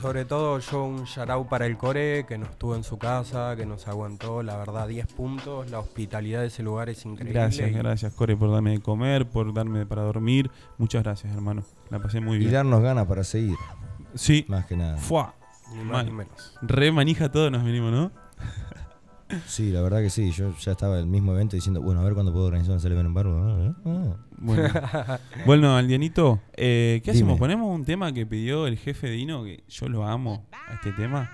Sobre 0.00 0.24
todo 0.26 0.58
yo 0.58 0.84
un 0.84 1.04
Yarao 1.06 1.48
para 1.48 1.64
el 1.66 1.76
Core, 1.78 2.26
que 2.28 2.36
nos 2.38 2.50
estuvo 2.50 2.76
en 2.76 2.84
su 2.84 2.98
casa, 2.98 3.56
que 3.56 3.64
nos 3.64 3.88
aguantó, 3.88 4.42
la 4.42 4.56
verdad, 4.56 4.86
10 4.86 5.06
puntos. 5.06 5.70
La 5.70 5.78
hospitalidad 5.78 6.40
de 6.42 6.48
ese 6.48 6.62
lugar 6.62 6.88
es 6.90 7.04
increíble. 7.06 7.32
Gracias, 7.40 7.70
y- 7.70 7.72
gracias, 7.72 8.12
Core, 8.12 8.36
por 8.36 8.52
darme 8.52 8.72
de 8.72 8.80
comer, 8.80 9.26
por 9.26 9.52
darme 9.54 9.86
para 9.86 10.02
dormir. 10.02 10.50
Muchas 10.78 11.02
gracias, 11.02 11.32
hermano. 11.34 11.62
La 11.90 11.98
pasé 11.98 12.20
muy 12.20 12.36
Y 12.36 12.40
bien. 12.40 12.52
darnos 12.52 12.82
ganas 12.82 13.06
para 13.06 13.24
seguir, 13.24 13.56
Sí, 14.14 14.44
más 14.48 14.66
que 14.66 14.76
nada. 14.76 14.96
Fua. 14.98 15.34
Ni 15.74 15.82
más 15.82 16.04
ni 16.04 16.12
menos. 16.12 16.54
Re 16.62 16.92
manija 16.92 17.30
todos 17.32 17.50
nos 17.50 17.64
venimos, 17.64 17.90
¿no? 17.92 18.12
Sí, 19.46 19.70
la 19.72 19.80
verdad 19.82 20.00
que 20.00 20.10
sí. 20.10 20.30
Yo 20.30 20.54
ya 20.58 20.72
estaba 20.72 20.94
en 20.94 21.00
el 21.00 21.06
mismo 21.06 21.32
evento 21.32 21.56
diciendo, 21.56 21.80
bueno, 21.82 22.00
a 22.00 22.04
ver 22.04 22.14
cuándo 22.14 22.32
puedo 22.32 22.46
organizar 22.46 22.74
un 22.74 22.80
CLB 22.80 23.00
en 23.00 23.14
barro. 23.14 23.42
Ah, 23.44 23.74
ah. 23.84 24.16
Bueno, 24.38 24.68
bueno 25.46 25.76
Aldianito, 25.76 26.40
eh, 26.54 27.00
¿qué 27.04 27.12
Dime. 27.12 27.24
hacemos? 27.24 27.38
Ponemos 27.38 27.74
un 27.74 27.84
tema 27.84 28.12
que 28.12 28.26
pidió 28.26 28.66
el 28.66 28.78
jefe 28.78 29.08
Dino, 29.10 29.42
que 29.44 29.64
yo 29.68 29.88
lo 29.88 30.06
amo 30.06 30.46
a 30.68 30.74
este 30.74 30.92
tema. 30.92 31.30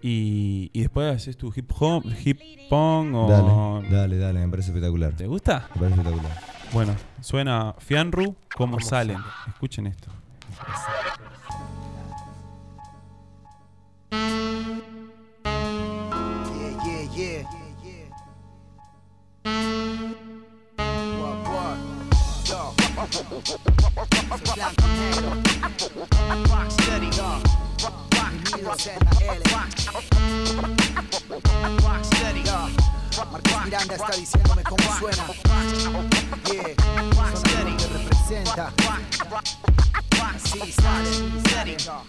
Y, 0.00 0.70
y 0.72 0.80
después 0.82 1.12
haces 1.12 1.36
tu 1.36 1.52
hip 1.56 1.70
hop, 1.80 2.04
hip 2.24 2.38
pong 2.70 3.14
o. 3.14 3.28
Dale, 3.28 3.90
dale, 3.96 4.18
dale, 4.18 4.40
me 4.40 4.48
parece 4.48 4.68
espectacular. 4.70 5.14
¿Te 5.14 5.26
gusta? 5.26 5.68
Me 5.74 5.80
parece 5.80 6.00
espectacular. 6.00 6.38
Bueno, 6.72 6.94
suena 7.20 7.74
Fianru 7.78 8.36
como 8.54 8.76
Como 8.76 8.80
salen. 8.80 9.16
salen. 9.16 9.32
Escuchen 9.48 9.86
esto. 9.88 10.08
Soy 23.18 23.26
blanco 24.54 24.84
y 24.84 24.90
negro. 25.00 25.42
Yo. 27.10 27.40
Bienvenidos 28.12 28.86
en 28.86 28.98
la 29.04 29.10
L. 29.34 29.42
Yo. 32.44 32.58
Marcos 33.32 33.64
Miranda 33.64 33.94
está 33.96 34.12
diciéndome 34.16 34.62
cómo 34.62 34.84
suena. 35.00 35.26
Yeah. 36.44 36.76
Sonido 37.34 37.76
que 37.76 37.86
representa. 37.88 38.72
Así 40.22 40.72
sale. 40.72 41.10
Yo. 41.78 42.04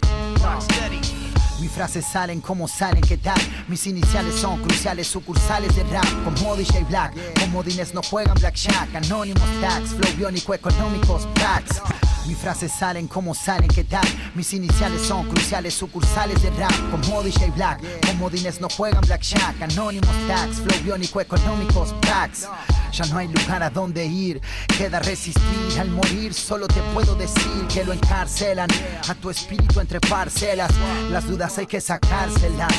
Mis 1.60 1.70
frases 1.70 2.06
salen 2.06 2.40
como 2.40 2.68
salen, 2.68 3.02
¿qué 3.02 3.18
tal? 3.18 3.40
Mis 3.68 3.86
iniciales 3.86 4.36
son 4.36 4.62
cruciales, 4.62 5.08
sucursales 5.08 5.76
de 5.76 5.84
rap 5.84 6.06
Como 6.24 6.56
DJ 6.56 6.86
Black, 6.86 7.14
comodines 7.40 7.94
no 7.94 8.02
juegan 8.02 8.36
Blackjack 8.36 8.96
Anónimos 8.96 9.50
tags, 9.60 9.90
flow 9.90 10.14
biónico 10.18 10.54
económicos, 10.54 11.28
packs 11.36 11.82
mis 12.30 12.38
frases 12.38 12.72
salen 12.72 13.08
como 13.08 13.34
salen, 13.34 13.68
¿qué 13.68 13.84
tal? 13.84 14.06
Mis 14.36 14.54
iniciales 14.54 15.02
son 15.02 15.28
cruciales, 15.28 15.74
sucursales 15.74 16.40
de 16.44 16.52
rap 16.52 16.72
Como 16.92 17.24
DJ 17.24 17.50
Black, 17.56 17.82
comodines 18.06 18.62
no 18.62 18.70
juegan 18.70 19.02
Blackjack 19.02 19.60
Anónimos 19.64 20.16
tags, 20.28 20.58
flow 20.58 20.80
biónico 20.84 21.20
económicos, 21.20 21.94
packs 22.02 22.48
ya 22.92 23.06
no 23.06 23.18
hay 23.20 23.28
lugar 23.28 23.62
a 23.62 23.70
donde 23.70 24.06
ir, 24.06 24.42
queda 24.78 25.00
resistir 25.00 25.80
al 25.80 25.90
morir. 25.90 26.34
Solo 26.34 26.68
te 26.68 26.82
puedo 26.94 27.16
decir 27.16 27.68
que 27.72 27.84
lo 27.86 27.94
encarcelan 27.94 28.68
a 29.08 29.14
tu 29.14 29.30
espíritu 29.30 29.80
entre 29.80 30.00
parcelas. 30.00 30.72
Las 31.12 31.28
dudas 31.28 31.56
hay 31.60 31.68
que 31.68 31.80
sacárselas. 31.80 32.74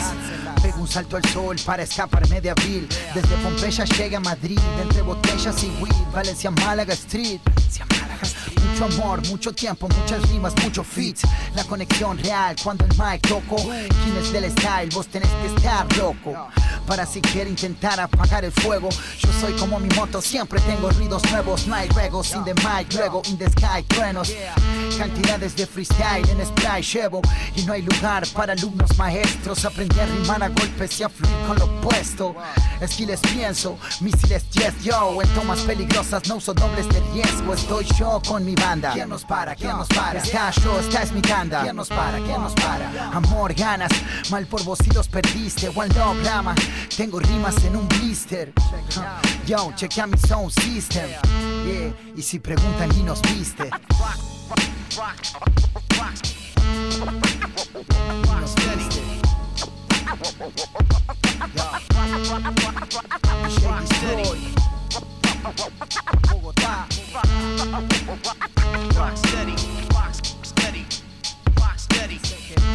Pego 0.62 0.80
un 0.80 0.88
salto 0.88 1.16
al 1.16 1.24
sol 1.26 1.56
para 1.64 1.84
escaparme 1.84 2.40
de 2.40 2.50
abril. 2.50 2.88
Desde 3.14 3.36
Pompeya 3.36 3.84
llegué 3.84 4.16
a 4.16 4.20
Madrid, 4.20 4.58
entre 4.82 5.02
botellas 5.02 5.62
y 5.62 5.68
weed. 5.80 5.94
Valencia, 6.12 6.50
Málaga 6.50 6.94
Street. 6.94 7.40
Mucho 8.68 8.84
amor, 8.84 9.26
mucho 9.28 9.52
tiempo, 9.52 9.88
muchas 9.88 10.28
rimas, 10.30 10.54
mucho 10.62 10.82
fits. 10.82 11.22
La 11.54 11.64
conexión 11.64 12.18
real 12.18 12.56
cuando 12.62 12.84
el 12.84 12.90
mic 12.92 13.26
toco. 13.26 13.56
Quien 13.56 14.16
es 14.18 14.32
del 14.32 14.50
style, 14.50 14.90
vos 14.94 15.06
tenés 15.06 15.28
que 15.28 15.54
estar 15.54 15.96
loco. 15.96 16.48
Para 16.90 17.06
siquiera 17.06 17.48
intentar 17.48 18.00
apagar 18.00 18.44
el 18.44 18.50
fuego. 18.50 18.88
Yo 19.20 19.32
soy 19.40 19.52
como 19.52 19.78
mi 19.78 19.88
moto, 19.90 20.20
siempre 20.20 20.60
tengo 20.62 20.90
ruidos 20.90 21.22
nuevos. 21.30 21.68
No 21.68 21.76
hay 21.76 21.88
ruegos, 21.90 22.34
in 22.34 22.42
the 22.42 22.52
mic, 22.54 22.92
luego 22.94 23.22
in 23.26 23.38
the 23.38 23.48
sky, 23.48 23.84
truenos. 23.86 24.32
Cantidades 24.98 25.54
de 25.54 25.68
freestyle 25.68 26.28
en 26.28 26.44
spray 26.44 26.82
llevo. 26.82 27.22
Y 27.54 27.62
no 27.62 27.74
hay 27.74 27.82
lugar 27.82 28.26
para 28.34 28.54
alumnos 28.54 28.98
maestros. 28.98 29.64
Aprendí 29.64 30.00
a 30.00 30.06
rimar 30.06 30.42
a 30.42 30.48
golpes 30.48 30.98
y 30.98 31.04
a 31.04 31.08
fluir 31.08 31.36
con 31.46 31.60
lo 31.60 31.66
opuesto. 31.66 32.34
Esquiles 32.80 33.20
pienso, 33.20 33.78
misiles 34.00 34.50
yes 34.50 34.82
yo. 34.82 35.22
En 35.22 35.28
tomas 35.28 35.60
peligrosas 35.60 36.26
no 36.26 36.36
uso 36.36 36.52
dobles 36.54 36.88
de 36.88 36.98
riesgo. 37.12 37.54
Estoy 37.54 37.86
yo 37.96 38.20
con 38.26 38.44
mi 38.44 38.56
banda. 38.56 38.94
¿Quién 38.94 39.10
nos 39.10 39.24
para? 39.24 39.54
¿Quién 39.54 39.76
nos 39.76 39.86
para? 39.86 40.18
Está 40.18 40.50
yo, 40.50 40.80
esta 40.80 41.04
es 41.04 41.12
mi 41.12 41.22
tanda. 41.22 41.62
¿Quién 41.62 41.76
nos 41.76 41.88
para? 41.88 42.18
¿Quién 42.18 42.42
nos 42.42 42.54
para? 42.54 43.10
Amor, 43.12 43.54
ganas, 43.54 43.92
mal 44.28 44.44
por 44.46 44.64
vos 44.64 44.80
si 44.82 44.90
los 44.90 45.06
perdiste. 45.06 45.68
One 45.68 45.94
love, 45.94 46.20
drama. 46.24 46.52
Tengo 46.96 47.18
rimas 47.18 47.64
en 47.64 47.76
un 47.76 47.88
blister. 47.88 48.52
Yo, 49.46 49.72
chequea 49.74 50.06
mi 50.06 50.18
sound 50.18 50.50
system. 50.50 51.08
Yeah, 51.64 51.94
y 52.16 52.22
si 52.22 52.38
preguntan 52.38 52.90
y 52.98 53.02
nos 53.02 53.20
viste. 53.22 53.70
Nos 58.40 58.54
viste. 58.54 59.00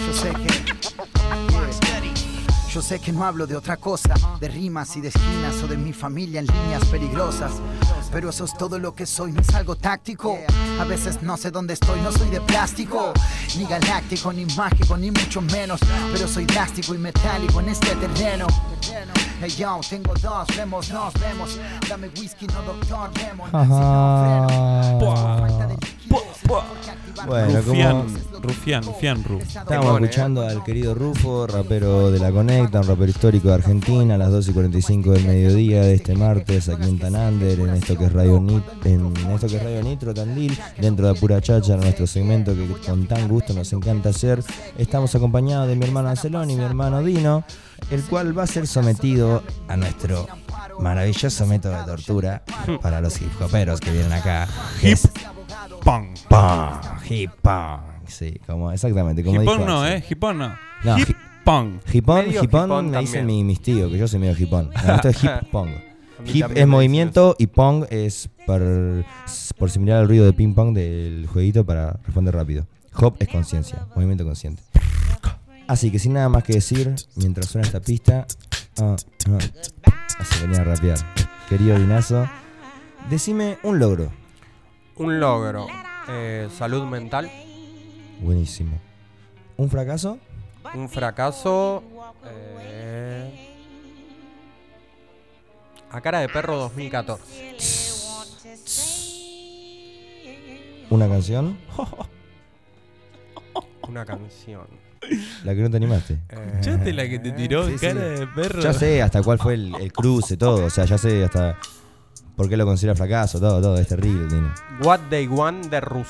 Yo 0.05 0.13
sé 0.13 0.31
que. 0.33 0.75
Yeah. 1.51 2.14
Yo 2.75 2.81
sé 2.81 2.99
que 2.99 3.13
no 3.13 3.23
hablo 3.23 3.47
de 3.47 3.55
otra 3.55 3.77
cosa, 3.77 4.13
de 4.37 4.49
rimas 4.49 4.97
y 4.97 4.99
de 4.99 5.07
esquinas 5.07 5.63
o 5.63 5.67
de 5.67 5.77
mi 5.77 5.93
familia 5.93 6.41
en 6.41 6.47
líneas 6.47 6.83
peligrosas. 6.91 7.53
Pero 8.11 8.31
eso 8.31 8.43
es 8.43 8.53
todo 8.57 8.79
lo 8.79 8.93
que 8.93 9.05
soy, 9.05 9.31
no 9.31 9.39
es 9.39 9.55
algo 9.55 9.77
táctico. 9.77 10.37
A 10.77 10.83
veces 10.83 11.21
no 11.21 11.37
sé 11.37 11.51
dónde 11.51 11.75
estoy, 11.75 12.01
no 12.01 12.11
soy 12.11 12.29
de 12.31 12.41
plástico, 12.41 13.13
ni 13.57 13.63
galáctico, 13.63 14.33
ni 14.33 14.43
mágico, 14.57 14.97
ni 14.97 15.09
mucho 15.09 15.41
menos. 15.41 15.79
Pero 16.11 16.27
soy 16.27 16.43
drástico 16.43 16.93
y 16.93 16.97
metálico 16.97 17.61
en 17.61 17.69
este 17.69 17.95
terreno. 17.95 18.45
Hey 19.41 19.53
yo, 19.57 19.79
tengo 19.89 20.13
dos, 20.15 20.47
vemos, 20.57 20.89
nos 20.91 21.13
vemos. 21.13 21.57
Dame 21.87 22.09
whisky, 22.19 22.45
no 22.47 22.61
doctor, 22.61 23.09
de 23.13 23.23
liquidez, 23.53 24.99
porque 24.99 25.63
activar 25.63 25.64
Bueno, 27.27 27.61
Rufián, 27.61 27.91
como 27.91 28.25
Rufián, 28.41 28.83
Rufián 28.83 29.23
Ru. 29.23 29.39
estábamos 29.39 29.69
Temón, 29.69 30.03
eh. 30.03 30.05
escuchando 30.05 30.41
al 30.41 30.63
querido 30.63 30.93
Rufo, 30.93 31.47
rapero 31.47 32.11
de 32.11 32.19
la 32.19 32.31
Conecta, 32.31 32.81
un 32.81 32.87
rapero 32.87 33.09
histórico 33.09 33.47
de 33.47 33.55
Argentina, 33.55 34.15
a 34.15 34.17
las 34.17 34.31
2 34.31 34.49
y 34.49 34.53
45 34.53 35.11
del 35.11 35.25
mediodía 35.25 35.81
de 35.81 35.95
este 35.95 36.15
martes 36.15 36.69
aquí 36.69 36.87
en 36.87 36.99
Tanander, 36.99 37.59
en 37.59 37.69
esto 37.69 37.97
que 37.97 38.05
es 38.05 38.13
Radio 38.13 38.39
Nit, 38.39 38.63
en 38.85 39.15
esto 39.31 39.47
que 39.47 39.57
es 39.57 39.63
Radio 39.63 39.83
Nitro 39.83 40.13
Tandil, 40.13 40.57
dentro 40.79 41.07
de 41.07 41.19
Pura 41.19 41.41
Chacha, 41.41 41.75
nuestro 41.77 42.05
segmento 42.07 42.53
que 42.53 42.67
con 42.85 43.07
tan 43.07 43.27
gusto 43.27 43.53
nos 43.53 43.71
encanta 43.73 44.09
hacer. 44.09 44.43
Estamos 44.77 45.15
acompañados 45.15 45.67
de 45.67 45.75
mi 45.75 45.85
hermano 45.85 46.09
Ancelón 46.09 46.49
y 46.49 46.55
mi 46.55 46.63
hermano 46.63 47.01
Dino, 47.01 47.43
el 47.89 48.03
cual 48.03 48.37
va 48.37 48.43
a 48.43 48.47
ser 48.47 48.67
sometido 48.67 49.43
a 49.67 49.77
nuestro 49.77 50.27
maravilloso 50.79 51.45
método 51.45 51.77
de 51.77 51.83
tortura 51.85 52.43
para 52.81 53.01
los 53.01 53.19
hip 53.21 53.41
hoperos 53.41 53.79
que 53.79 53.91
vienen 53.91 54.13
acá. 54.13 54.47
que 54.81 54.95
es 55.85 55.91
Pong. 55.91 56.07
pong, 56.29 57.09
hip 57.09 57.31
pong. 57.41 57.79
Sí, 58.07 58.39
como 58.45 58.71
exactamente 58.71 59.23
como 59.23 59.41
Hipón 59.41 59.57
dijo 59.59 59.69
no. 59.69 59.87
¿eh? 59.87 60.03
Hipón 60.09 60.37
no. 60.37 60.55
No, 60.83 60.97
Hip. 60.97 61.09
Hipón, 61.09 61.79
hipón 61.93 62.25
hipón 62.43 62.89
me 62.89 62.99
dicen 62.99 63.25
mi- 63.25 63.43
mis 63.43 63.61
tíos, 63.61 63.91
que 63.91 63.97
yo 63.99 64.07
soy 64.07 64.19
medio 64.19 64.35
hipón. 64.37 64.71
No, 64.85 64.95
esto 64.95 65.09
es 65.09 65.23
hip 65.23 65.31
pong. 65.51 65.69
Hip 66.25 66.45
es 66.55 66.67
movimiento 66.67 67.35
y 67.37 67.47
pong 67.47 67.85
es 67.91 68.29
por, 68.47 68.61
por 69.57 69.69
similar 69.69 69.99
al 69.99 70.07
ruido 70.07 70.25
de 70.25 70.33
ping 70.33 70.53
pong 70.55 70.73
del 70.73 71.27
jueguito 71.31 71.65
para 71.65 71.99
responder 72.03 72.33
rápido. 72.33 72.65
Hop 72.97 73.15
es 73.19 73.27
conciencia, 73.27 73.85
movimiento 73.95 74.23
consciente. 74.23 74.63
Así 75.67 75.91
que 75.91 75.99
sin 75.99 76.13
nada 76.13 76.29
más 76.29 76.43
que 76.43 76.53
decir, 76.53 76.95
mientras 77.15 77.47
suena 77.47 77.65
esta 77.67 77.79
pista, 77.81 78.25
ah, 78.79 78.95
ah, 79.29 79.37
así 80.19 80.41
venía 80.41 80.61
a 80.61 80.63
rapear. 80.63 80.97
Querido 81.49 81.77
Dinazo, 81.77 82.27
decime 83.09 83.57
un 83.63 83.79
logro. 83.79 84.11
Un 84.97 85.19
logro. 85.19 85.67
Eh, 86.09 86.47
salud 86.55 86.83
mental. 86.85 87.29
Buenísimo. 88.21 88.79
¿Un 89.57 89.69
fracaso? 89.69 90.19
Un 90.73 90.89
fracaso. 90.89 91.83
eh, 92.25 93.51
a 95.91 96.01
cara 96.01 96.19
de 96.19 96.29
perro 96.29 96.57
2014. 96.57 97.55
¿Una 100.89 101.07
canción? 101.07 101.57
Una 103.87 104.05
canción. 104.05 104.67
La 105.43 105.53
que 105.53 105.61
no 105.61 105.69
te 105.69 105.77
animaste. 105.77 106.13
Eh, 106.29 106.49
¿Escuchaste 106.59 106.93
la 106.93 107.07
que 107.07 107.19
te 107.19 107.31
tiró 107.31 107.67
Sí, 107.67 107.77
sí. 107.77 107.85
cara 107.85 108.01
de 108.01 108.27
perro? 108.27 108.61
Ya 108.61 108.73
sé 108.73 109.01
hasta 109.01 109.21
cuál 109.21 109.37
fue 109.39 109.53
el, 109.53 109.75
el 109.75 109.93
cruce, 109.93 110.37
todo. 110.37 110.65
O 110.65 110.69
sea, 110.69 110.85
ya 110.85 110.97
sé 110.97 111.23
hasta 111.23 111.57
por 112.35 112.49
qué 112.49 112.57
lo 112.57 112.65
considera 112.65 112.95
fracaso, 112.95 113.39
todo, 113.39 113.61
todo. 113.61 113.77
Es 113.77 113.87
terrible. 113.87 114.27
What 114.83 115.01
They 115.09 115.27
Want 115.27 115.67
de 115.67 115.81
Rus. 115.81 116.07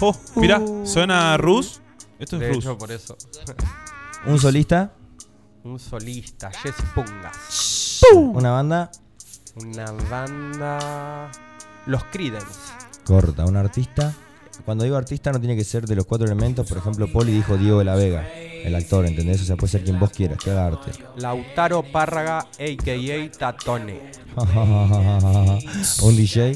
Oh, 0.00 0.16
mirá, 0.36 0.60
suena 0.84 1.36
Rus. 1.36 1.80
Esto 2.18 2.38
De 2.38 2.48
es 2.48 2.54
Rus. 2.56 2.64
hecho, 2.64 2.78
por 2.78 2.90
eso. 2.92 3.16
Un 4.26 4.38
solista, 4.38 4.92
Un 5.64 5.78
solista, 5.78 6.50
Jess 6.50 6.74
Pungas. 6.94 8.00
una 8.12 8.50
banda 8.52 8.90
Una 9.56 9.90
banda. 9.92 11.30
Los 11.86 12.04
Creedence. 12.04 12.46
corta, 13.04 13.44
un 13.44 13.56
artista. 13.56 14.14
Cuando 14.64 14.84
digo 14.84 14.96
artista 14.96 15.32
no 15.32 15.40
tiene 15.40 15.56
que 15.56 15.64
ser 15.64 15.86
de 15.86 15.96
los 15.96 16.04
cuatro 16.06 16.26
elementos. 16.26 16.68
Por 16.68 16.78
ejemplo, 16.78 17.10
Poli 17.10 17.32
dijo 17.32 17.56
Diego 17.56 17.78
de 17.80 17.84
la 17.84 17.96
Vega, 17.96 18.24
el 18.64 18.74
actor, 18.74 19.06
¿entendés? 19.06 19.40
O 19.42 19.44
sea, 19.44 19.56
puede 19.56 19.70
ser 19.72 19.84
quien 19.84 19.98
vos 19.98 20.10
quieras, 20.10 20.38
que 20.42 20.50
haga 20.50 20.66
arte. 20.66 20.90
Lautaro 21.16 21.82
Párraga, 21.82 22.38
a.k.a. 22.38 23.30
Tatone. 23.38 24.00
un 26.02 26.16
DJ, 26.16 26.52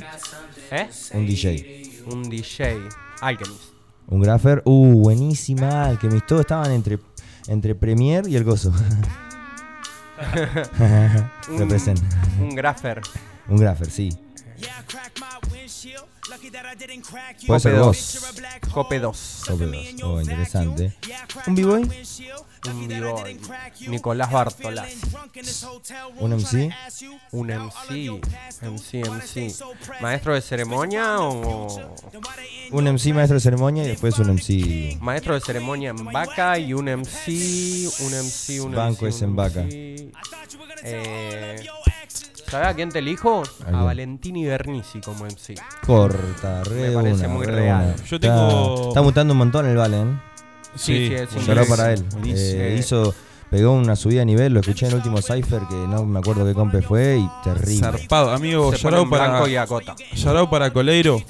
¿Eh? 0.71 0.89
un 1.15 1.27
DJ. 1.27 1.83
Un 2.11 2.23
DJ. 2.29 2.79
Alchemist. 3.21 3.63
Un 4.09 4.21
graffer, 4.21 4.63
uh, 4.65 4.93
buenísima, 5.01 5.87
Alchemist. 5.87 6.27
Todos 6.27 6.43
estaban 6.43 6.71
entre, 6.73 6.99
entre 7.49 7.75
Premiere 7.75 8.29
y 8.31 8.37
el 8.37 8.45
gozo. 8.45 8.71
Un- 8.71 9.03
Represent. 11.59 12.01
Un 12.41 12.55
graffer. 12.55 13.01
Un 13.49 13.57
graffer, 13.57 13.91
sí. 13.91 14.11
Cope 17.47 17.73
vos. 17.73 18.19
Cope 18.73 18.99
2. 18.99 19.43
Cope 19.47 19.67
dos. 19.67 20.03
Oh, 20.03 20.21
interesante. 20.21 20.93
¿Un 21.47 21.55
B-Boy? 21.55 21.83
Un 22.69 22.89
b-boy. 22.89 23.41
Nicolás 23.89 24.33
Bartolás. 24.33 24.93
¿Un 26.19 26.33
MC? 26.33 26.73
Un 27.33 27.47
MC. 27.49 28.21
MC, 28.63 29.09
MC. 29.09 29.55
¿Maestro 30.01 30.35
de 30.35 30.41
ceremonia 30.41 31.21
o 31.21 31.97
Un 32.73 32.85
MC 32.85 33.13
maestro 33.15 33.35
de 33.37 33.41
ceremonia 33.41 33.85
y 33.85 33.89
después 33.89 34.19
un 34.19 34.35
MC. 34.35 34.99
maestro 35.01 35.35
de 35.35 35.41
ceremonia 35.41 35.91
en 35.91 36.05
vaca 36.07 36.59
y 36.59 36.73
un 36.75 36.87
MC, 36.87 37.89
un 38.01 38.13
MC, 38.13 38.61
un 38.61 38.73
Banco 38.73 39.05
MC, 39.05 39.09
es 39.09 39.23
en 39.23 39.37
vaca. 39.37 39.65
Eh, 40.83 41.67
¿Sabes 42.49 42.69
a 42.69 42.75
quién 42.75 42.91
te 42.91 43.01
elijo? 43.01 43.43
A? 43.67 43.83
Valentini 43.83 44.45
Bernisi 44.45 45.01
como 45.01 45.25
MC. 45.27 45.55
Corta, 45.87 46.63
re 46.65 46.75
Me 46.75 46.83
de 46.89 46.95
parece 46.95 47.27
una, 47.27 47.29
muy 47.35 47.47
re 47.47 47.53
real. 47.57 47.85
una. 47.95 47.97
Yo 48.05 48.17
Está- 48.17 48.19
tengo- 48.19 48.89
Está, 48.89 49.03
mutando 49.03 49.33
un 49.33 49.39
montón 49.39 49.67
el 49.67 49.77
Valen. 49.77 50.21
Sí, 50.75 51.09
sí, 51.09 51.15
es 51.15 51.33
Un 51.33 51.43
saludo 51.45 51.67
para 51.69 51.93
él. 51.93 52.03
Buenísimo. 52.13 52.63
Eh, 52.63 52.77
hizo, 52.79 53.15
pegó 53.51 53.73
una 53.73 53.97
subida 53.97 54.21
de 54.21 54.27
nivel, 54.27 54.53
lo 54.53 54.61
escuché 54.61 54.87
en 54.87 54.93
el 54.93 54.99
último 54.99 55.19
Cypher 55.23 55.63
que 55.69 55.75
no 55.75 56.05
me 56.05 56.19
acuerdo 56.19 56.45
qué 56.45 56.53
compe 56.55 56.83
fue 56.83 57.19
y 57.19 57.29
terrible. 57.43 57.81
Zarpado, 57.81 58.31
amigo. 58.33 58.71
Se 58.73 58.79
pone 58.79 58.93
Yarao 58.97 59.03
en 59.05 59.11
blanco 59.11 59.39
para, 59.41 59.49
y 59.51 59.57
acota. 59.57 59.95
yarao 60.15 60.51
para 60.51 60.73
Coleiro. 60.73 61.21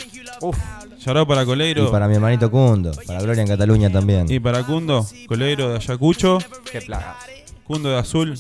Uf, 0.41 0.59
Yarao 0.99 1.27
para 1.27 1.43
Y 1.45 1.47
Coleiro. 1.47 1.91
para 1.91 2.09
mi 2.09 2.17
hermanito 2.17 2.51
Cundo, 2.51 2.91
para 3.07 3.21
Gloria 3.23 3.43
en 3.43 3.49
Cataluña 3.49 3.91
también. 3.91 4.27
Y 4.31 4.41
para 4.41 4.65
Cundo. 4.65 5.07
Coleiro 5.29 5.69
de 5.71 5.77
Ayacucho. 5.77 6.39
qué 6.71 6.81
plagas. 6.83 7.17
Cundo 7.65 7.89
de 7.91 7.99
Azul. 7.99 8.37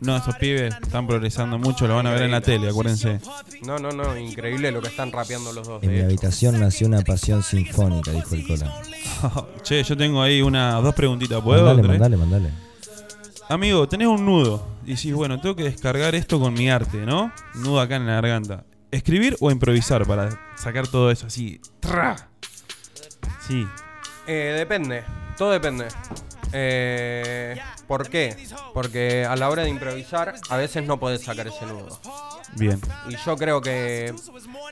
No, 0.00 0.16
esos 0.16 0.36
pibes 0.36 0.74
están 0.82 1.06
progresando 1.06 1.58
mucho. 1.58 1.86
Lo 1.86 1.96
van 1.96 2.06
a 2.06 2.10
ver 2.12 2.22
en 2.22 2.30
la 2.30 2.40
tele, 2.40 2.68
acuérdense. 2.68 3.20
No, 3.64 3.78
no, 3.78 3.90
no, 3.90 4.16
increíble 4.16 4.70
lo 4.70 4.80
que 4.82 4.88
están 4.88 5.12
rapeando 5.12 5.52
los 5.52 5.66
dos. 5.66 5.82
En 5.82 5.92
mi 5.92 6.00
habitación 6.00 6.60
nació 6.60 6.86
una 6.86 7.00
pasión 7.00 7.42
sinfónica, 7.42 8.10
dijo 8.10 8.34
el 8.34 8.46
cola. 8.46 8.74
che, 9.62 9.82
yo 9.82 9.96
tengo 9.96 10.22
ahí 10.22 10.42
unas 10.42 10.82
dos 10.82 10.94
preguntitas. 10.94 11.42
¿Puedo? 11.42 11.64
Mandale, 11.64 11.88
mandale, 11.88 12.16
mandale. 12.16 12.50
Amigo, 13.48 13.88
tenés 13.88 14.08
un 14.08 14.24
nudo. 14.24 14.66
Y 14.84 14.94
decís, 14.94 15.12
bueno, 15.14 15.40
tengo 15.40 15.56
que 15.56 15.64
descargar 15.64 16.14
esto 16.14 16.38
con 16.38 16.54
mi 16.54 16.68
arte, 16.68 16.98
¿no? 16.98 17.32
Nudo 17.54 17.80
acá 17.80 17.96
en 17.96 18.06
la 18.06 18.14
garganta. 18.14 18.64
¿Escribir 18.90 19.36
o 19.40 19.50
improvisar 19.50 20.06
para 20.06 20.28
sacar 20.56 20.86
todo 20.86 21.10
eso 21.10 21.26
así? 21.26 21.60
¡Tra! 21.80 22.28
Sí. 23.46 23.66
Eh, 24.26 24.54
depende, 24.56 25.04
todo 25.38 25.50
depende. 25.50 25.86
Eh, 26.52 27.56
¿Por 27.88 28.08
qué? 28.08 28.36
Porque 28.72 29.24
a 29.24 29.36
la 29.36 29.50
hora 29.50 29.64
de 29.64 29.68
improvisar 29.68 30.34
a 30.48 30.56
veces 30.56 30.86
no 30.86 30.98
podés 30.98 31.22
sacar 31.24 31.46
ese 31.48 31.66
nudo. 31.66 32.00
Bien. 32.54 32.80
Y 33.08 33.16
yo 33.16 33.36
creo 33.36 33.60
que 33.60 34.14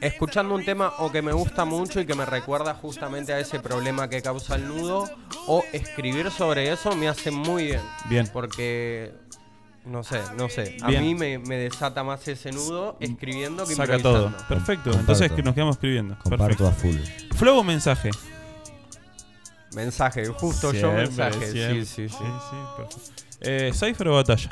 escuchando 0.01 0.55
un 0.55 0.65
tema 0.65 0.93
o 0.99 1.11
que 1.13 1.21
me 1.21 1.33
gusta 1.33 1.65
mucho 1.65 2.01
y 2.01 2.07
que 2.07 2.15
me 2.15 2.25
recuerda 2.25 2.75
justamente 2.75 3.33
a 3.33 3.41
ese 3.41 3.61
problema 3.61 4.09
que 4.09 4.23
causa 4.23 4.55
el 4.55 4.69
nudo, 4.69 5.11
o 5.47 5.63
escribir 5.73 6.31
sobre 6.31 6.73
eso 6.73 6.95
me 6.97 7.09
hace 7.09 7.31
muy 7.31 7.65
bien. 7.65 7.81
Bien. 8.09 8.29
Porque, 8.33 9.13
no 9.85 10.03
sé, 10.05 10.21
no 10.39 10.49
sé. 10.49 10.77
A 10.81 10.89
Bien. 10.89 11.03
mí 11.03 11.15
me, 11.15 11.39
me 11.39 11.57
desata 11.57 12.03
más 12.05 12.27
ese 12.29 12.53
nudo 12.53 12.97
escribiendo 13.01 13.67
que 13.67 13.75
Saca 13.75 13.99
todo. 13.99 14.27
improvisando. 14.27 14.49
Perfecto. 14.49 14.91
Comparto. 14.91 15.01
Entonces 15.01 15.33
que 15.33 15.43
nos 15.43 15.55
quedamos 15.55 15.77
escribiendo. 15.77 16.17
Comparto 16.23 16.65
Perfecto. 16.65 16.69
a 16.69 16.73
full. 16.73 17.37
Flow 17.37 17.63
mensaje. 17.65 18.11
Mensaje, 19.75 20.27
justo 20.27 20.73
yo 20.73 20.81
Siempre, 20.81 21.03
mensaje. 21.07 21.53
siempre. 21.53 21.85
Sí, 21.85 22.09
sí, 22.09 22.09
sí. 22.09 22.25
perfecto. 22.77 22.97
Eh, 23.41 23.71
¿Cypher 23.75 24.09
o 24.09 24.15
batalla? 24.15 24.49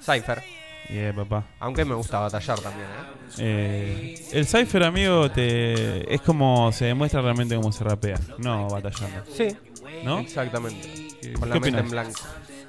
Cypher. 0.00 0.42
Yeah, 0.90 1.12
papá. 1.14 1.44
Aunque 1.60 1.84
me 1.84 1.94
gusta 1.94 2.18
batallar 2.18 2.58
también, 2.60 2.86
¿eh? 2.88 3.34
Eh, 3.38 4.28
el 4.32 4.46
Cypher, 4.46 4.84
amigo, 4.84 5.30
te 5.30 6.14
es 6.14 6.20
como 6.22 6.72
se 6.72 6.86
demuestra 6.86 7.20
realmente 7.20 7.54
cómo 7.56 7.70
se 7.72 7.84
rapea. 7.84 8.18
No 8.38 8.68
batallando. 8.68 9.22
Sí, 9.36 9.48
¿No? 10.02 10.20
exactamente. 10.20 11.08
¿Qué- 11.20 11.32
Con 11.34 11.48
la 11.50 11.54
mente 11.56 11.68
opinas? 11.68 11.84
en 11.84 11.90
blanco. 11.90 12.20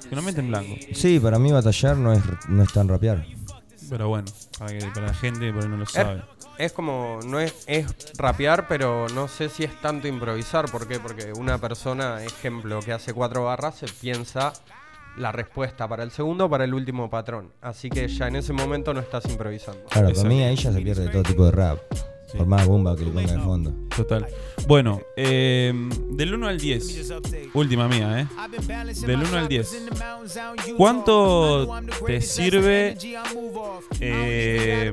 Finalmente 0.08 0.40
en 0.40 0.48
blanco. 0.48 0.74
Sí, 0.92 1.18
para 1.20 1.38
mí 1.38 1.50
batallar 1.52 1.96
no 1.96 2.12
es, 2.12 2.20
no 2.48 2.62
es 2.62 2.72
tan 2.72 2.88
rapear. 2.88 3.24
Pero 3.90 4.08
bueno, 4.08 4.28
para, 4.58 4.78
que, 4.78 4.86
para 4.86 5.08
la 5.08 5.14
gente 5.14 5.52
por 5.52 5.64
ahí 5.64 5.68
no 5.68 5.76
lo 5.76 5.86
sabe. 5.86 6.22
Es 6.56 6.72
como, 6.72 7.18
no 7.24 7.40
es, 7.40 7.64
es 7.66 7.86
rapear, 8.16 8.68
pero 8.68 9.08
no 9.08 9.28
sé 9.28 9.48
si 9.48 9.64
es 9.64 9.80
tanto 9.80 10.08
improvisar. 10.08 10.70
¿Por 10.70 10.86
qué? 10.86 11.00
Porque 11.00 11.32
una 11.32 11.58
persona, 11.58 12.22
ejemplo, 12.22 12.80
que 12.80 12.92
hace 12.92 13.12
cuatro 13.12 13.44
barras, 13.44 13.76
se 13.76 13.86
piensa 13.86 14.52
la 15.16 15.32
respuesta 15.32 15.88
para 15.88 16.02
el 16.02 16.10
segundo 16.10 16.46
o 16.46 16.50
para 16.50 16.64
el 16.64 16.74
último 16.74 17.10
patrón. 17.10 17.52
Así 17.60 17.90
que 17.90 18.06
ya 18.08 18.28
en 18.28 18.36
ese 18.36 18.52
momento 18.52 18.94
no 18.94 19.00
estás 19.00 19.24
improvisando. 19.26 19.84
Claro, 19.86 20.12
para 20.14 20.28
mí 20.28 20.42
ahí 20.42 20.56
ya 20.56 20.72
se 20.72 20.80
pierde 20.80 21.08
todo 21.08 21.22
tipo 21.22 21.44
de 21.46 21.52
rap. 21.52 21.78
Sí. 22.30 22.38
Por 22.38 22.46
más 22.46 22.66
bomba 22.66 22.94
que 22.96 23.04
le 23.04 23.10
ponga 23.10 23.32
de 23.32 23.38
fondo. 23.40 23.72
Total. 23.96 24.26
Bueno, 24.68 25.00
eh, 25.16 25.72
del 26.10 26.34
1 26.34 26.46
al 26.46 26.58
10. 26.60 27.12
Última 27.54 27.88
mía, 27.88 28.20
¿eh? 28.20 28.26
Del 29.06 29.22
1 29.22 29.36
al 29.36 29.48
10. 29.48 29.82
¿Cuánto 30.76 31.68
te 32.06 32.20
sirve, 32.20 32.96
eh, 34.00 34.92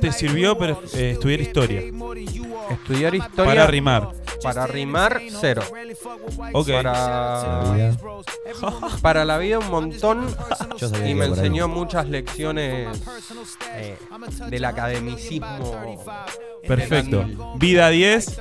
te 0.00 0.12
sirvió 0.12 0.56
per- 0.58 0.76
eh, 0.94 1.10
estudiar 1.12 1.40
historia? 1.40 1.80
Estudiar 2.70 3.14
historia 3.14 3.44
Para 3.44 3.66
rimar. 3.66 4.08
para 4.42 4.66
rimar, 4.66 5.20
cero. 5.40 5.62
Ok. 6.52 6.68
La 6.68 6.82
Para, 6.82 7.72
vida. 7.74 7.96
para 9.02 9.24
la 9.24 9.38
vida 9.38 9.58
un 9.58 9.70
montón 9.70 10.26
y 11.06 11.14
me 11.14 11.26
enseñó 11.26 11.68
muchas 11.68 12.08
lecciones 12.08 12.88
eh, 13.74 13.96
del 14.50 14.64
academicismo. 14.64 16.02
Perfecto. 16.66 17.20
estudiantil. 17.22 17.58
Vida 17.58 17.88
10, 17.90 18.40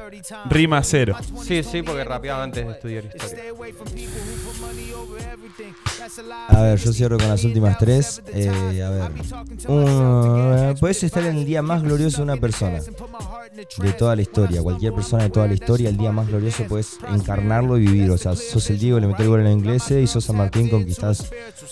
rima 0.50 0.84
0. 0.84 1.16
Sí, 1.44 1.64
sí, 1.64 1.82
porque 1.82 2.04
rapeaba 2.04 2.44
antes 2.44 2.66
de 2.66 2.72
estudiar 2.74 3.06
historia. 3.06 3.44
A 6.50 6.62
ver, 6.62 6.80
yo 6.80 6.94
cierro 6.94 7.18
con 7.18 7.28
las 7.30 7.44
últimas 7.44 7.78
tres. 7.78 8.22
Eh, 8.34 8.84
a 8.84 8.90
ver. 8.90 9.12
Un- 9.68 10.76
puedes 10.80 11.04
estar 11.04 11.24
en 11.24 11.38
el 11.38 11.46
día 11.46 11.62
más 11.62 11.82
glorioso 11.84 12.18
de 12.18 12.24
una 12.24 12.38
persona. 12.38 12.80
De 13.78 13.94
toda 13.94 14.16
la 14.16 14.22
historia. 14.22 14.62
Cualquier 14.62 14.94
persona 14.94 15.24
de 15.24 15.30
toda 15.30 15.48
la 15.48 15.54
historia, 15.54 15.90
el 15.90 15.98
día 15.98 16.12
más 16.12 16.28
glorioso 16.28 16.64
puedes 16.66 16.98
encarnarlo 17.10 17.78
y 17.78 17.82
vivir. 17.88 18.12
O 18.12 18.18
sea, 18.18 18.36
sos 18.36 18.70
el 18.70 18.80
Diego, 18.80 19.00
le 19.00 19.08
metés 19.08 19.22
el 19.22 19.28
gol 19.30 19.40
en 19.40 19.46
la 19.46 19.52
inglesa 19.52 19.96
y 20.00 20.08
sos 20.08 20.26
San 20.26 20.36
Martín, 20.38 20.70
conquistás 20.70 21.30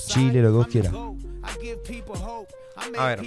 Chile, 0.08 0.42
lo 0.42 0.50
que 0.50 0.56
vos 0.58 0.68
quieras. 0.68 0.94
A 2.98 3.08
ver, 3.08 3.22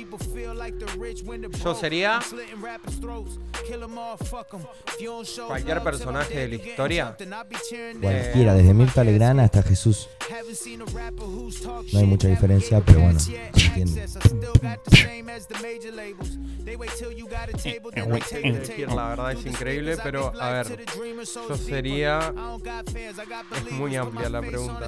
yo 1.64 1.74
sería 1.74 2.20
cualquier 5.46 5.82
personaje 5.82 6.38
de 6.38 6.48
la 6.48 6.54
historia. 6.54 7.16
Cualquiera, 8.00 8.54
desde 8.54 8.74
Mirta 8.74 9.04
Legrand 9.04 9.40
hasta 9.40 9.62
Jesús. 9.62 10.08
No 11.92 11.98
hay 11.98 12.06
mucha 12.06 12.28
diferencia, 12.28 12.80
pero 12.80 13.00
bueno, 13.00 13.18
se 13.20 13.48
entiende. 13.48 14.06
Elegir, 18.42 18.90
la 18.90 19.08
verdad 19.08 19.32
es 19.32 19.46
increíble, 19.46 19.96
pero 20.02 20.32
a 20.40 20.50
ver, 20.50 20.84
yo 21.48 21.56
sería. 21.56 22.32
Es 23.56 23.72
muy 23.72 23.96
amplia 23.96 24.28
la 24.28 24.40
pregunta. 24.40 24.86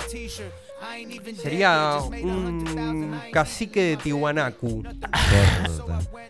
Sería 1.40 1.98
un 2.22 3.20
cacique 3.32 3.82
de 3.82 3.96
Tiwanaku. 3.96 4.57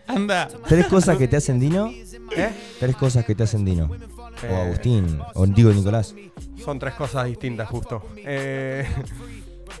Anda. 0.07 0.47
¿Tres 0.67 0.87
cosas 0.87 1.17
que 1.17 1.27
te 1.27 1.37
hacen 1.37 1.59
Dino? 1.59 1.91
¿Eh? 2.35 2.49
Tres 2.79 2.95
cosas 2.95 3.25
que 3.25 3.35
te 3.35 3.43
hacen 3.43 3.65
Dino. 3.65 3.85
O 3.85 4.45
Eh, 4.45 4.55
Agustín, 4.55 5.19
o 5.33 5.45
digo 5.47 5.71
Nicolás. 5.71 6.15
Son 6.63 6.79
tres 6.79 6.93
cosas 6.93 7.25
distintas, 7.25 7.67
justo. 7.67 8.03
Eh, 8.17 8.87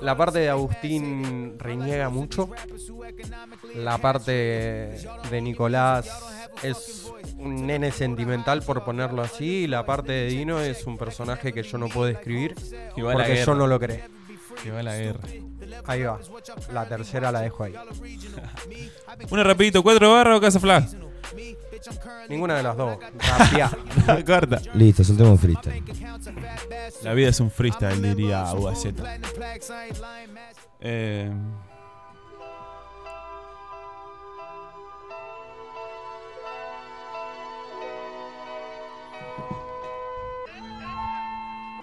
la 0.01 0.15
parte 0.15 0.39
de 0.39 0.49
Agustín 0.49 1.55
reniega 1.57 2.09
mucho. 2.09 2.49
La 3.75 3.97
parte 3.97 4.31
de 4.31 5.41
Nicolás 5.41 6.09
es 6.63 7.11
un 7.37 7.65
nene 7.67 7.91
sentimental, 7.91 8.61
por 8.63 8.83
ponerlo 8.83 9.21
así. 9.21 9.63
Y 9.63 9.67
la 9.67 9.85
parte 9.85 10.11
de 10.11 10.27
Dino 10.27 10.59
es 10.59 10.85
un 10.85 10.97
personaje 10.97 11.53
que 11.53 11.63
yo 11.63 11.77
no 11.77 11.87
puedo 11.87 12.07
describir 12.07 12.55
porque 12.95 13.43
yo 13.45 13.55
no 13.55 13.67
lo 13.67 13.79
creo. 13.79 14.05
Que 14.63 14.71
va 14.71 14.83
la 14.83 14.97
guerra. 14.97 15.21
Ahí 15.85 16.03
va. 16.03 16.19
La 16.71 16.87
tercera 16.87 17.31
la 17.31 17.41
dejo 17.41 17.63
ahí. 17.63 17.73
Una 19.29 19.43
rapidito, 19.43 19.83
¿cuatro 19.83 20.11
barras 20.11 20.37
o 20.37 20.41
casa 20.41 20.59
flash? 20.59 20.93
Ninguna 22.27 22.57
de 22.57 22.63
las 22.63 22.77
dos. 22.77 22.97
Rapear. 23.39 24.25
Corta. 24.25 24.61
Listo, 24.73 25.03
soltemos 25.03 25.31
un 25.31 25.39
freestyle. 25.39 25.83
La 27.03 27.13
vida 27.13 27.29
es 27.29 27.39
un 27.39 27.49
freestyle, 27.51 28.01
diría 28.01 28.53
UAZ. 28.53 28.85
Eh, 30.81 31.31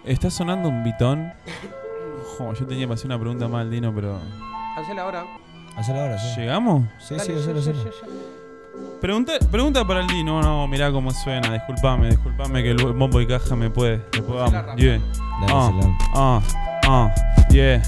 Está 0.05 0.31
sonando 0.31 0.68
un 0.68 0.85
bitón. 0.85 1.33
Jo, 2.37 2.53
yo 2.53 2.66
tenía 2.66 2.87
que 2.87 2.92
hacer 2.92 3.07
una 3.07 3.18
pregunta 3.18 3.49
más 3.49 3.62
al 3.62 3.70
Dino, 3.70 3.94
pero. 3.94 4.18
Hacela 4.77 5.03
ahora. 5.03 5.25
Hacelo 5.77 6.01
ahora, 6.01 6.18
sí. 6.18 6.40
¿Llegamos? 6.40 6.85
Sí, 6.99 7.14
Dale, 7.16 7.42
sí, 7.42 7.51
ya, 7.55 7.72
ya. 7.75 7.90
Pregunta, 9.01 9.33
pregunta 9.51 9.87
para 9.87 10.01
el 10.01 10.07
Dino. 10.07 10.42
No, 10.42 10.61
no, 10.61 10.68
mirá 10.68 10.90
cómo 10.90 11.11
suena. 11.11 11.53
Disculpame, 11.53 12.09
disculpame 12.09 12.62
que 12.62 12.70
el 12.70 12.92
bombo 12.92 13.20
y 13.20 13.27
caja 13.27 13.57
me 13.57 13.70
puede. 13.70 14.03
Después 14.12 14.38
vamos. 14.38 14.77
Yeah. 14.77 15.01
Ah, 15.49 15.70
ah, 16.14 16.42
ah, 16.85 17.14
yeah. 17.51 17.83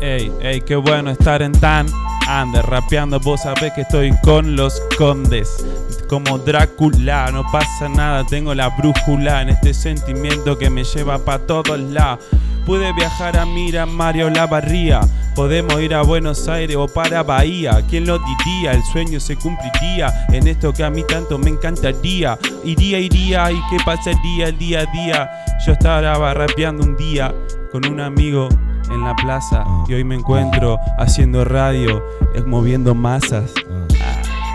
Ey, 0.00 0.32
ey, 0.40 0.60
qué 0.62 0.76
bueno 0.76 1.10
estar 1.10 1.42
en 1.42 1.52
tan 1.52 1.86
ande 2.28 2.62
rapeando. 2.62 3.20
Vos 3.20 3.42
sabés 3.42 3.72
que 3.72 3.82
estoy 3.82 4.12
con 4.22 4.56
los 4.56 4.80
condes. 4.96 5.64
Como 6.08 6.38
Drácula, 6.38 7.30
no 7.30 7.44
pasa 7.52 7.88
nada, 7.88 8.24
tengo 8.24 8.54
la 8.54 8.68
brújula 8.68 9.42
en 9.42 9.50
este 9.50 9.74
sentimiento 9.74 10.58
que 10.58 10.70
me 10.70 10.82
lleva 10.84 11.18
pa' 11.18 11.38
todos 11.38 11.78
lados. 11.78 12.24
Pude 12.64 12.92
viajar 12.92 13.36
a 13.36 13.46
Miramar 13.46 14.16
o 14.22 14.30
La 14.30 14.46
Barría, 14.46 15.00
podemos 15.34 15.80
ir 15.80 15.94
a 15.94 16.02
Buenos 16.02 16.48
Aires 16.48 16.76
o 16.76 16.86
para 16.86 17.22
Bahía. 17.22 17.82
¿Quién 17.88 18.06
lo 18.06 18.18
diría? 18.18 18.72
El 18.72 18.82
sueño 18.92 19.18
se 19.18 19.36
cumpliría 19.36 20.26
en 20.28 20.46
esto 20.46 20.72
que 20.72 20.84
a 20.84 20.90
mí 20.90 21.02
tanto 21.02 21.38
me 21.38 21.50
encantaría. 21.50 22.38
Iría, 22.64 22.98
iría, 22.98 23.50
¿y 23.50 23.60
qué 23.70 23.76
pasaría 23.84 24.48
el 24.48 24.58
día 24.58 24.80
a 24.80 24.86
día? 24.86 25.30
Yo 25.66 25.72
estaba 25.72 26.34
rapeando 26.34 26.84
un 26.84 26.96
día 26.96 27.34
con 27.72 27.86
un 27.86 28.00
amigo 28.00 28.48
en 28.90 29.04
la 29.04 29.14
plaza 29.16 29.64
y 29.88 29.94
hoy 29.94 30.04
me 30.04 30.16
encuentro 30.16 30.78
haciendo 30.98 31.44
radio, 31.44 32.04
eh, 32.34 32.42
moviendo 32.42 32.94
masas. 32.94 33.52
Ah. 33.70 33.86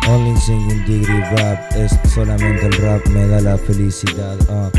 Only 0.08 0.38
singing 0.40 0.86
degree 0.86 1.20
rap 1.36 1.72
es 1.76 1.98
solamente 2.14 2.68
el 2.68 2.74
rap 2.74 3.06
me 3.08 3.28
da 3.28 3.42
la 3.42 3.58
felicidad. 3.58 4.38
ah. 4.50 4.70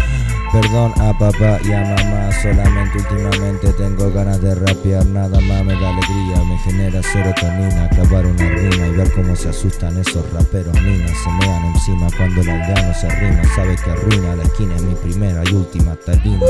Perdón 0.53 0.93
a 1.01 1.13
papá 1.19 1.59
y 1.65 1.73
a 1.73 1.81
mamá, 1.81 2.31
solamente 2.43 2.99
últimamente 2.99 3.73
tengo 3.75 4.11
ganas 4.11 4.41
de 4.41 4.55
rapear, 4.55 5.05
nada 5.07 5.39
más 5.41 5.65
me 5.65 5.75
da 5.75 5.91
alegría, 5.91 6.43
me 6.49 6.57
genera 6.59 7.03
serotonina, 7.03 7.89
clavar 7.91 8.25
una 8.25 8.49
rima 8.49 8.87
y 8.87 8.91
ver 8.93 9.13
cómo 9.13 9.37
se 9.37 9.51
asustan 9.51 9.99
esos 9.99 10.25
raperos 10.33 10.73
minas, 10.81 11.11
se 11.23 11.31
mean 11.31 11.65
encima 11.67 12.09
cuando 12.17 12.41
el 12.41 12.49
aldeano 12.49 12.95
se 12.95 13.07
arrima, 13.07 13.43
sabe 13.55 13.77
que 13.77 13.91
arruina 13.91 14.37
la 14.37 14.43
esquina 14.45 14.77
es 14.77 14.83
mi 14.83 14.95
primera 14.95 15.43
y 15.51 15.55
última 15.55 15.95
tarima. 15.97 16.47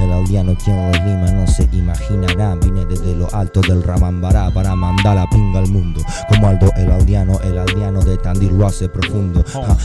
El 0.00 0.12
aldeano 0.12 0.56
quien 0.62 0.76
lo 0.76 0.92
rima 0.92 1.30
no 1.32 1.46
se 1.46 1.68
imaginará, 1.72 2.54
vine 2.56 2.84
desde 2.86 3.16
lo 3.16 3.28
alto 3.34 3.60
del 3.62 3.82
Ramambará 3.82 4.50
para 4.52 4.76
mandar 4.76 5.16
la 5.16 5.28
pinga 5.28 5.58
al 5.58 5.68
mundo, 5.68 6.00
como 6.28 6.48
Aldo 6.48 6.70
el 6.76 6.90
aldeano, 6.90 7.40
el 7.42 7.58
aldeano 7.58 8.00
de 8.00 8.16
Tandil 8.18 8.56
lo 8.56 8.66
hace 8.66 8.88
profundo. 8.88 9.44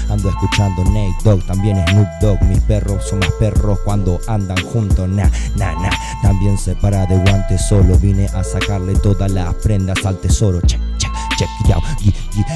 Ando 0.10 0.30
escuchando 0.30 0.84
Nate 0.86 1.16
Dogg, 1.24 1.44
también 1.46 1.78
Snoop 1.88 2.08
Dogg. 2.22 2.44
Mis 2.44 2.60
perros 2.62 3.08
son 3.08 3.20
más 3.20 3.29
perros 3.34 3.80
cuando 3.84 4.20
andan 4.28 4.58
juntos. 4.66 5.08
Nah, 5.10 5.30
nah, 5.56 5.74
nah. 5.82 5.90
También 6.22 6.58
se 6.58 6.76
para 6.76 7.06
de 7.06 7.18
guantes 7.18 7.66
solo. 7.68 7.96
Vine 7.98 8.28
a 8.34 8.44
sacarle 8.44 8.94
todas 8.96 9.32
las 9.32 9.54
prendas 9.56 10.06
al 10.06 10.18
tesoro. 10.18 10.60
Check, 10.62 10.80
check, 10.98 11.12
check 11.38 11.50
it 11.66 11.72
out. 11.76 11.84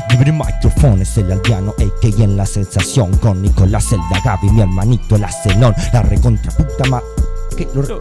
Give 0.10 0.24
the 0.26 0.32
microphone. 0.32 1.02
Es 1.02 1.18
el 1.18 1.32
aldeano, 1.32 1.72
a.k.a. 1.72 2.24
en 2.24 2.38
la 2.38 2.46
sensación. 2.46 3.16
Con 3.18 3.42
Nicolás 3.42 3.92
el 3.92 4.00
de 4.00 4.20
Gaby, 4.24 4.50
mi 4.50 4.62
hermanito 4.62 5.16
el 5.16 5.24
acelón. 5.24 5.74
La 5.94 6.02
recontra 6.02 6.52
puta 6.52 6.84
ma. 6.90 7.02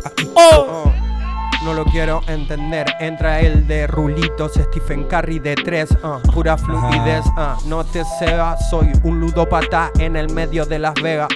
Ah, 0.05 0.11
Oh, 0.35 0.91
no 1.65 1.75
lo 1.75 1.85
quiero 1.85 2.23
entender. 2.27 2.87
Entra 2.99 3.41
el 3.41 3.67
de 3.67 3.87
rulitos, 3.87 4.53
Stephen 4.55 5.05
Curry 5.05 5.39
de 5.39 5.55
tres, 5.55 5.91
ah, 6.03 6.19
pura 6.35 6.57
fluidez. 6.57 7.25
ah, 7.37 7.57
no 7.67 7.85
te 7.85 8.03
cebas, 8.19 8.69
soy 8.71 8.91
un 9.05 9.21
ludópata 9.21 9.91
en 9.99 10.17
el 10.17 10.33
medio 10.33 10.65
de 10.67 10.79
Las 10.79 10.95
Vegas. 10.95 11.29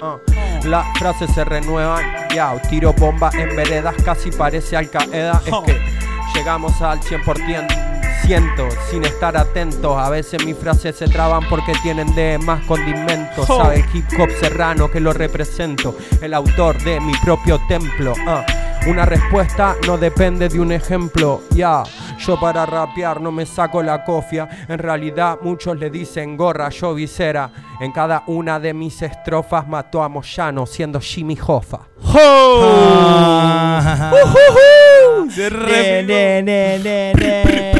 Las 0.64 0.86
frases 0.98 1.30
se 1.34 1.44
renuevan, 1.44 2.04
ya, 2.34 2.60
tiro 2.68 2.92
bomba 2.92 3.30
en 3.34 3.54
veredas, 3.54 3.94
casi 4.04 4.30
parece 4.30 4.76
Al 4.76 4.90
Qaeda. 4.90 5.40
Es 5.44 5.54
que 5.64 5.80
llegamos 6.34 6.80
al 6.82 7.00
100%. 7.00 7.66
Siento, 8.24 8.66
sin 8.90 9.04
estar 9.04 9.36
atentos, 9.36 9.96
a 9.96 10.10
veces 10.10 10.44
mis 10.44 10.56
frases 10.56 10.96
se 10.96 11.06
traban 11.06 11.48
porque 11.48 11.72
tienen 11.82 12.12
de 12.16 12.38
más 12.38 12.64
condimentos. 12.64 13.46
Sabe 13.46 13.76
el 13.76 13.84
hip 13.96 14.04
hop 14.18 14.28
serrano 14.40 14.90
que 14.90 14.98
lo 14.98 15.12
represento, 15.12 15.96
el 16.20 16.34
autor 16.34 16.82
de 16.82 16.98
mi 17.00 17.12
propio 17.18 17.60
templo. 17.68 18.14
ah. 18.26 18.44
Una 18.88 19.04
respuesta 19.04 19.74
no 19.86 19.98
depende 19.98 20.48
de 20.48 20.60
un 20.60 20.70
ejemplo, 20.70 21.42
ya. 21.50 21.82
Yo 22.18 22.38
para 22.38 22.64
rapear 22.64 23.20
no 23.20 23.32
me 23.32 23.44
saco 23.44 23.82
la 23.82 24.04
cofia. 24.04 24.48
En 24.68 24.78
realidad 24.78 25.38
muchos 25.42 25.76
le 25.76 25.90
dicen 25.90 26.36
gorra, 26.36 26.68
yo 26.70 26.94
visera. 26.94 27.50
En 27.80 27.90
cada 27.92 28.22
una 28.28 28.60
de 28.60 28.72
mis 28.72 29.02
estrofas 29.02 29.66
mató 29.66 30.02
a 30.02 30.08
Moyano 30.08 30.66
siendo 30.66 31.00
Jimmy 31.00 31.36
Hoffa. 31.46 31.80
Ah. 32.14 34.12
Re- 35.36 36.02
ne, 36.04 36.42
ne, 36.42 36.78
ne, 36.78 37.12
ne. 37.14 37.75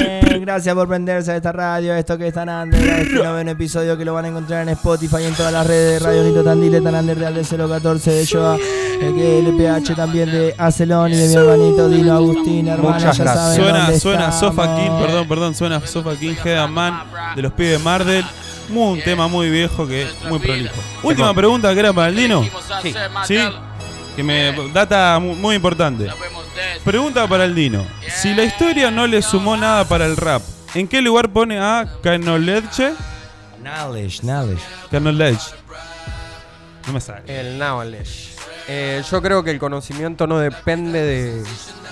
Gracias 0.46 0.76
por 0.76 0.86
prenderse 0.86 1.32
a 1.32 1.36
esta 1.38 1.50
radio, 1.50 1.92
esto 1.96 2.16
que 2.16 2.28
es 2.28 2.34
tan 2.34 2.48
under, 2.48 2.80
a 2.88 2.98
este 3.00 3.14
noveno 3.16 3.50
episodio 3.50 3.98
que 3.98 4.04
lo 4.04 4.14
van 4.14 4.26
a 4.26 4.28
encontrar 4.28 4.62
en 4.62 4.68
Spotify 4.68 5.16
y 5.22 5.24
en 5.24 5.34
todas 5.34 5.52
las 5.52 5.66
redes 5.66 6.00
de 6.00 6.06
Radio 6.06 6.22
Nito 6.22 6.44
Tandile, 6.44 6.80
tan 6.80 6.94
under 6.94 7.18
real 7.18 7.34
de 7.34 7.42
014 7.42 8.10
de 8.12 8.26
Joa, 8.28 8.54
el 8.54 9.14
que 9.16 9.38
LPH 9.42 9.96
también 9.96 10.30
de 10.30 10.54
Acelón 10.56 11.10
y 11.12 11.16
de 11.16 11.26
mi 11.26 11.34
hermanito 11.34 11.88
Dino 11.88 12.14
Agustín, 12.14 12.68
hermano, 12.68 12.94
Muchas 12.94 13.16
ya 13.18 13.24
gracias. 13.24 13.44
saben 13.44 13.60
Suena, 13.60 13.78
dónde 13.86 13.98
suena 14.00 14.30
Sofa. 14.32 14.76
King, 14.76 14.90
perdón, 15.04 15.28
perdón, 15.28 15.54
suena 15.56 15.80
Sofa 15.84 16.14
King, 16.14 16.34
Head 16.44 16.68
Man 16.68 17.02
de 17.34 17.42
los 17.42 17.52
pibes 17.52 17.72
de 17.72 17.78
Mardel. 17.84 18.24
Muy, 18.68 18.98
un 18.98 19.02
tema 19.04 19.26
muy 19.26 19.50
viejo 19.50 19.84
que 19.84 20.02
es 20.04 20.08
muy 20.28 20.38
prolijo. 20.38 20.74
Última 21.02 21.34
pregunta 21.34 21.74
que 21.74 21.80
era 21.80 21.92
para 21.92 22.06
el 22.08 22.14
Dino. 22.14 22.44
Sí. 22.82 22.94
Sí, 23.26 23.38
que 24.14 24.22
me 24.22 24.54
data 24.72 25.18
mu- 25.18 25.34
muy 25.34 25.56
importante. 25.56 26.06
Pregunta 26.84 27.26
para 27.26 27.44
el 27.44 27.54
Dino. 27.54 27.84
Si 28.08 28.34
la 28.34 28.44
historia 28.44 28.90
no 28.90 29.06
le 29.06 29.22
sumó 29.22 29.56
nada 29.56 29.84
para 29.84 30.06
el 30.06 30.16
rap, 30.16 30.42
¿en 30.74 30.88
qué 30.88 31.02
lugar 31.02 31.30
pone 31.30 31.58
a 31.58 31.84
Knowledge? 32.02 32.92
Knowledge, 33.62 34.20
knowledge. 34.22 34.62
Knowledge. 34.90 35.42
No 36.86 36.92
me 36.92 37.00
sale. 37.00 37.40
El 37.40 37.58
knowledge. 37.58 38.36
Eh, 38.68 39.02
yo 39.10 39.22
creo 39.22 39.42
que 39.42 39.50
el 39.50 39.58
conocimiento 39.58 40.26
no 40.26 40.38
depende 40.38 41.00
de, 41.00 41.42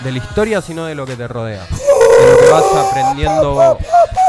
de 0.03 0.12
la 0.12 0.18
historia, 0.18 0.61
sino 0.61 0.87
de 0.87 0.94
lo 0.94 1.07
que 1.07 1.16
te 1.16 1.27
rodea. 1.29 1.66
De 2.18 2.31
lo 2.31 2.38
que 2.38 2.50
vas 2.53 2.87
aprendiendo 2.87 3.79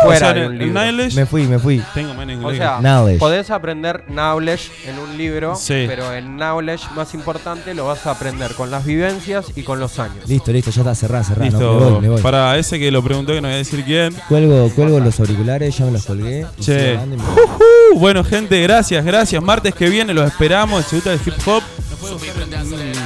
fuera 0.03 0.15
O 0.15 0.19
sea, 0.19 0.33
de 0.33 0.47
un 0.47 0.57
libro. 0.57 0.73
knowledge- 0.81 1.15
Me 1.15 1.25
fui, 1.25 1.43
me 1.47 1.57
fui. 1.59 1.81
Tengo 1.93 2.13
menos 2.13 2.35
O 2.37 2.39
inglés. 2.41 2.57
sea, 2.57 2.77
Knowledge. 2.79 3.19
podés 3.19 3.49
aprender 3.49 4.03
knowledge 4.07 4.71
en 4.87 4.99
un 4.99 5.17
libro, 5.17 5.55
Sí. 5.55 5.85
pero 5.87 6.11
el 6.11 6.25
knowledge 6.25 6.83
más 6.95 7.13
importante 7.13 7.73
lo 7.73 7.85
vas 7.87 8.05
a 8.05 8.11
aprender 8.11 8.53
con 8.55 8.69
las 8.71 8.85
vivencias 8.85 9.45
y 9.55 9.63
con 9.63 9.79
los 9.79 9.99
años. 9.99 10.27
Listo, 10.27 10.51
listo, 10.51 10.71
ya 10.71 10.81
está 10.81 10.95
cerrado, 10.95 11.23
cerrado. 11.23 11.45
Listo. 11.49 11.59
me 11.79 11.89
voy, 11.91 12.01
me 12.01 12.09
voy. 12.09 12.21
Para 12.21 12.57
ese 12.57 12.77
que 12.79 12.91
lo 12.91 13.03
preguntó 13.03 13.33
que 13.33 13.41
no 13.41 13.47
voy 13.47 13.55
a 13.55 13.57
decir 13.59 13.83
quién. 13.85 14.13
Cuelgo, 14.27 14.69
cuelgo 14.75 14.99
los 14.99 15.19
auriculares, 15.19 15.77
ya 15.77 15.85
me 15.85 15.91
los 15.91 16.05
colgué. 16.05 16.45
Che. 16.59 16.63
sigo 16.79 17.01
hablando 17.01 17.15
y 17.15 17.17
me 17.17 17.23
voy. 17.23 17.43
Uh, 17.93 17.99
bueno, 17.99 18.23
gente, 18.23 18.61
gracias, 18.61 19.05
gracias. 19.05 19.41
Martes 19.41 19.73
que 19.73 19.89
viene 19.89 20.13
los 20.13 20.27
esperamos. 20.27 20.85
Gusta 20.91 21.13
el 21.13 21.19
hip 21.25 21.33
hop, 21.47 21.61
en- 22.01 23.04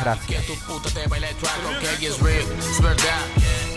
Gracias. 0.00 0.46
Tu 0.46 0.54
puta 0.66 0.90
te 0.90 1.06
baila 1.08 1.28
el 1.28 1.36
track, 1.36 1.58
ok, 1.66 2.02
es 2.02 2.18
real, 2.20 2.46
es 2.58 2.80
verdad. 2.82 3.20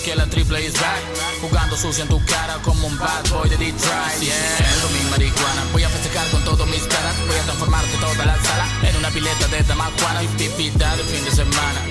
Que 0.04 0.16
la 0.16 0.26
triple 0.26 0.66
is 0.66 0.74
back, 0.74 1.02
jugando 1.42 1.78
sucio 1.78 2.04
en 2.04 2.10
tu 2.10 2.24
cara 2.26 2.58
como 2.64 2.88
un 2.88 2.98
bad 2.98 3.24
boy 3.30 3.48
de 3.50 3.58
Detroit. 3.58 4.20
Yeah, 4.20 4.34
Siendo 4.58 4.90
mi 4.90 5.10
marihuana, 5.12 5.64
voy 5.72 5.84
a 5.84 5.90
festejar 5.90 6.28
con 6.32 6.44
todos 6.44 6.68
mis 6.68 6.82
caras. 6.84 7.16
Voy 7.28 7.38
a 7.38 7.44
transformarte 7.44 7.98
toda 7.98 8.26
la 8.26 8.36
sala 8.42 8.66
en 8.90 8.96
una 8.96 9.10
pileta 9.10 9.48
de 9.48 9.62
damajuana 9.64 10.24
y 10.24 10.28
pipita 10.30 10.96
de 10.98 11.04
fin 11.04 11.24
de 11.24 11.32
semana. 11.32 11.82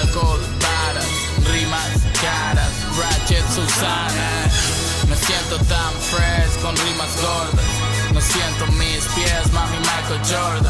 Alcohol, 0.00 0.40
varas, 0.60 1.06
rimas, 1.50 1.88
caras, 2.20 2.70
Ratchet, 2.98 3.44
Susana. 3.54 4.50
Me 5.08 5.16
siento 5.16 5.56
tan 5.64 5.92
fresh 6.10 6.60
con 6.62 6.76
rimas 6.76 7.16
gordas. 7.22 7.64
No 8.12 8.20
siento 8.20 8.66
mis 8.72 9.04
pies, 9.14 9.52
mami 9.52 9.78
Michael 9.78 10.20
Jordan. 10.28 10.64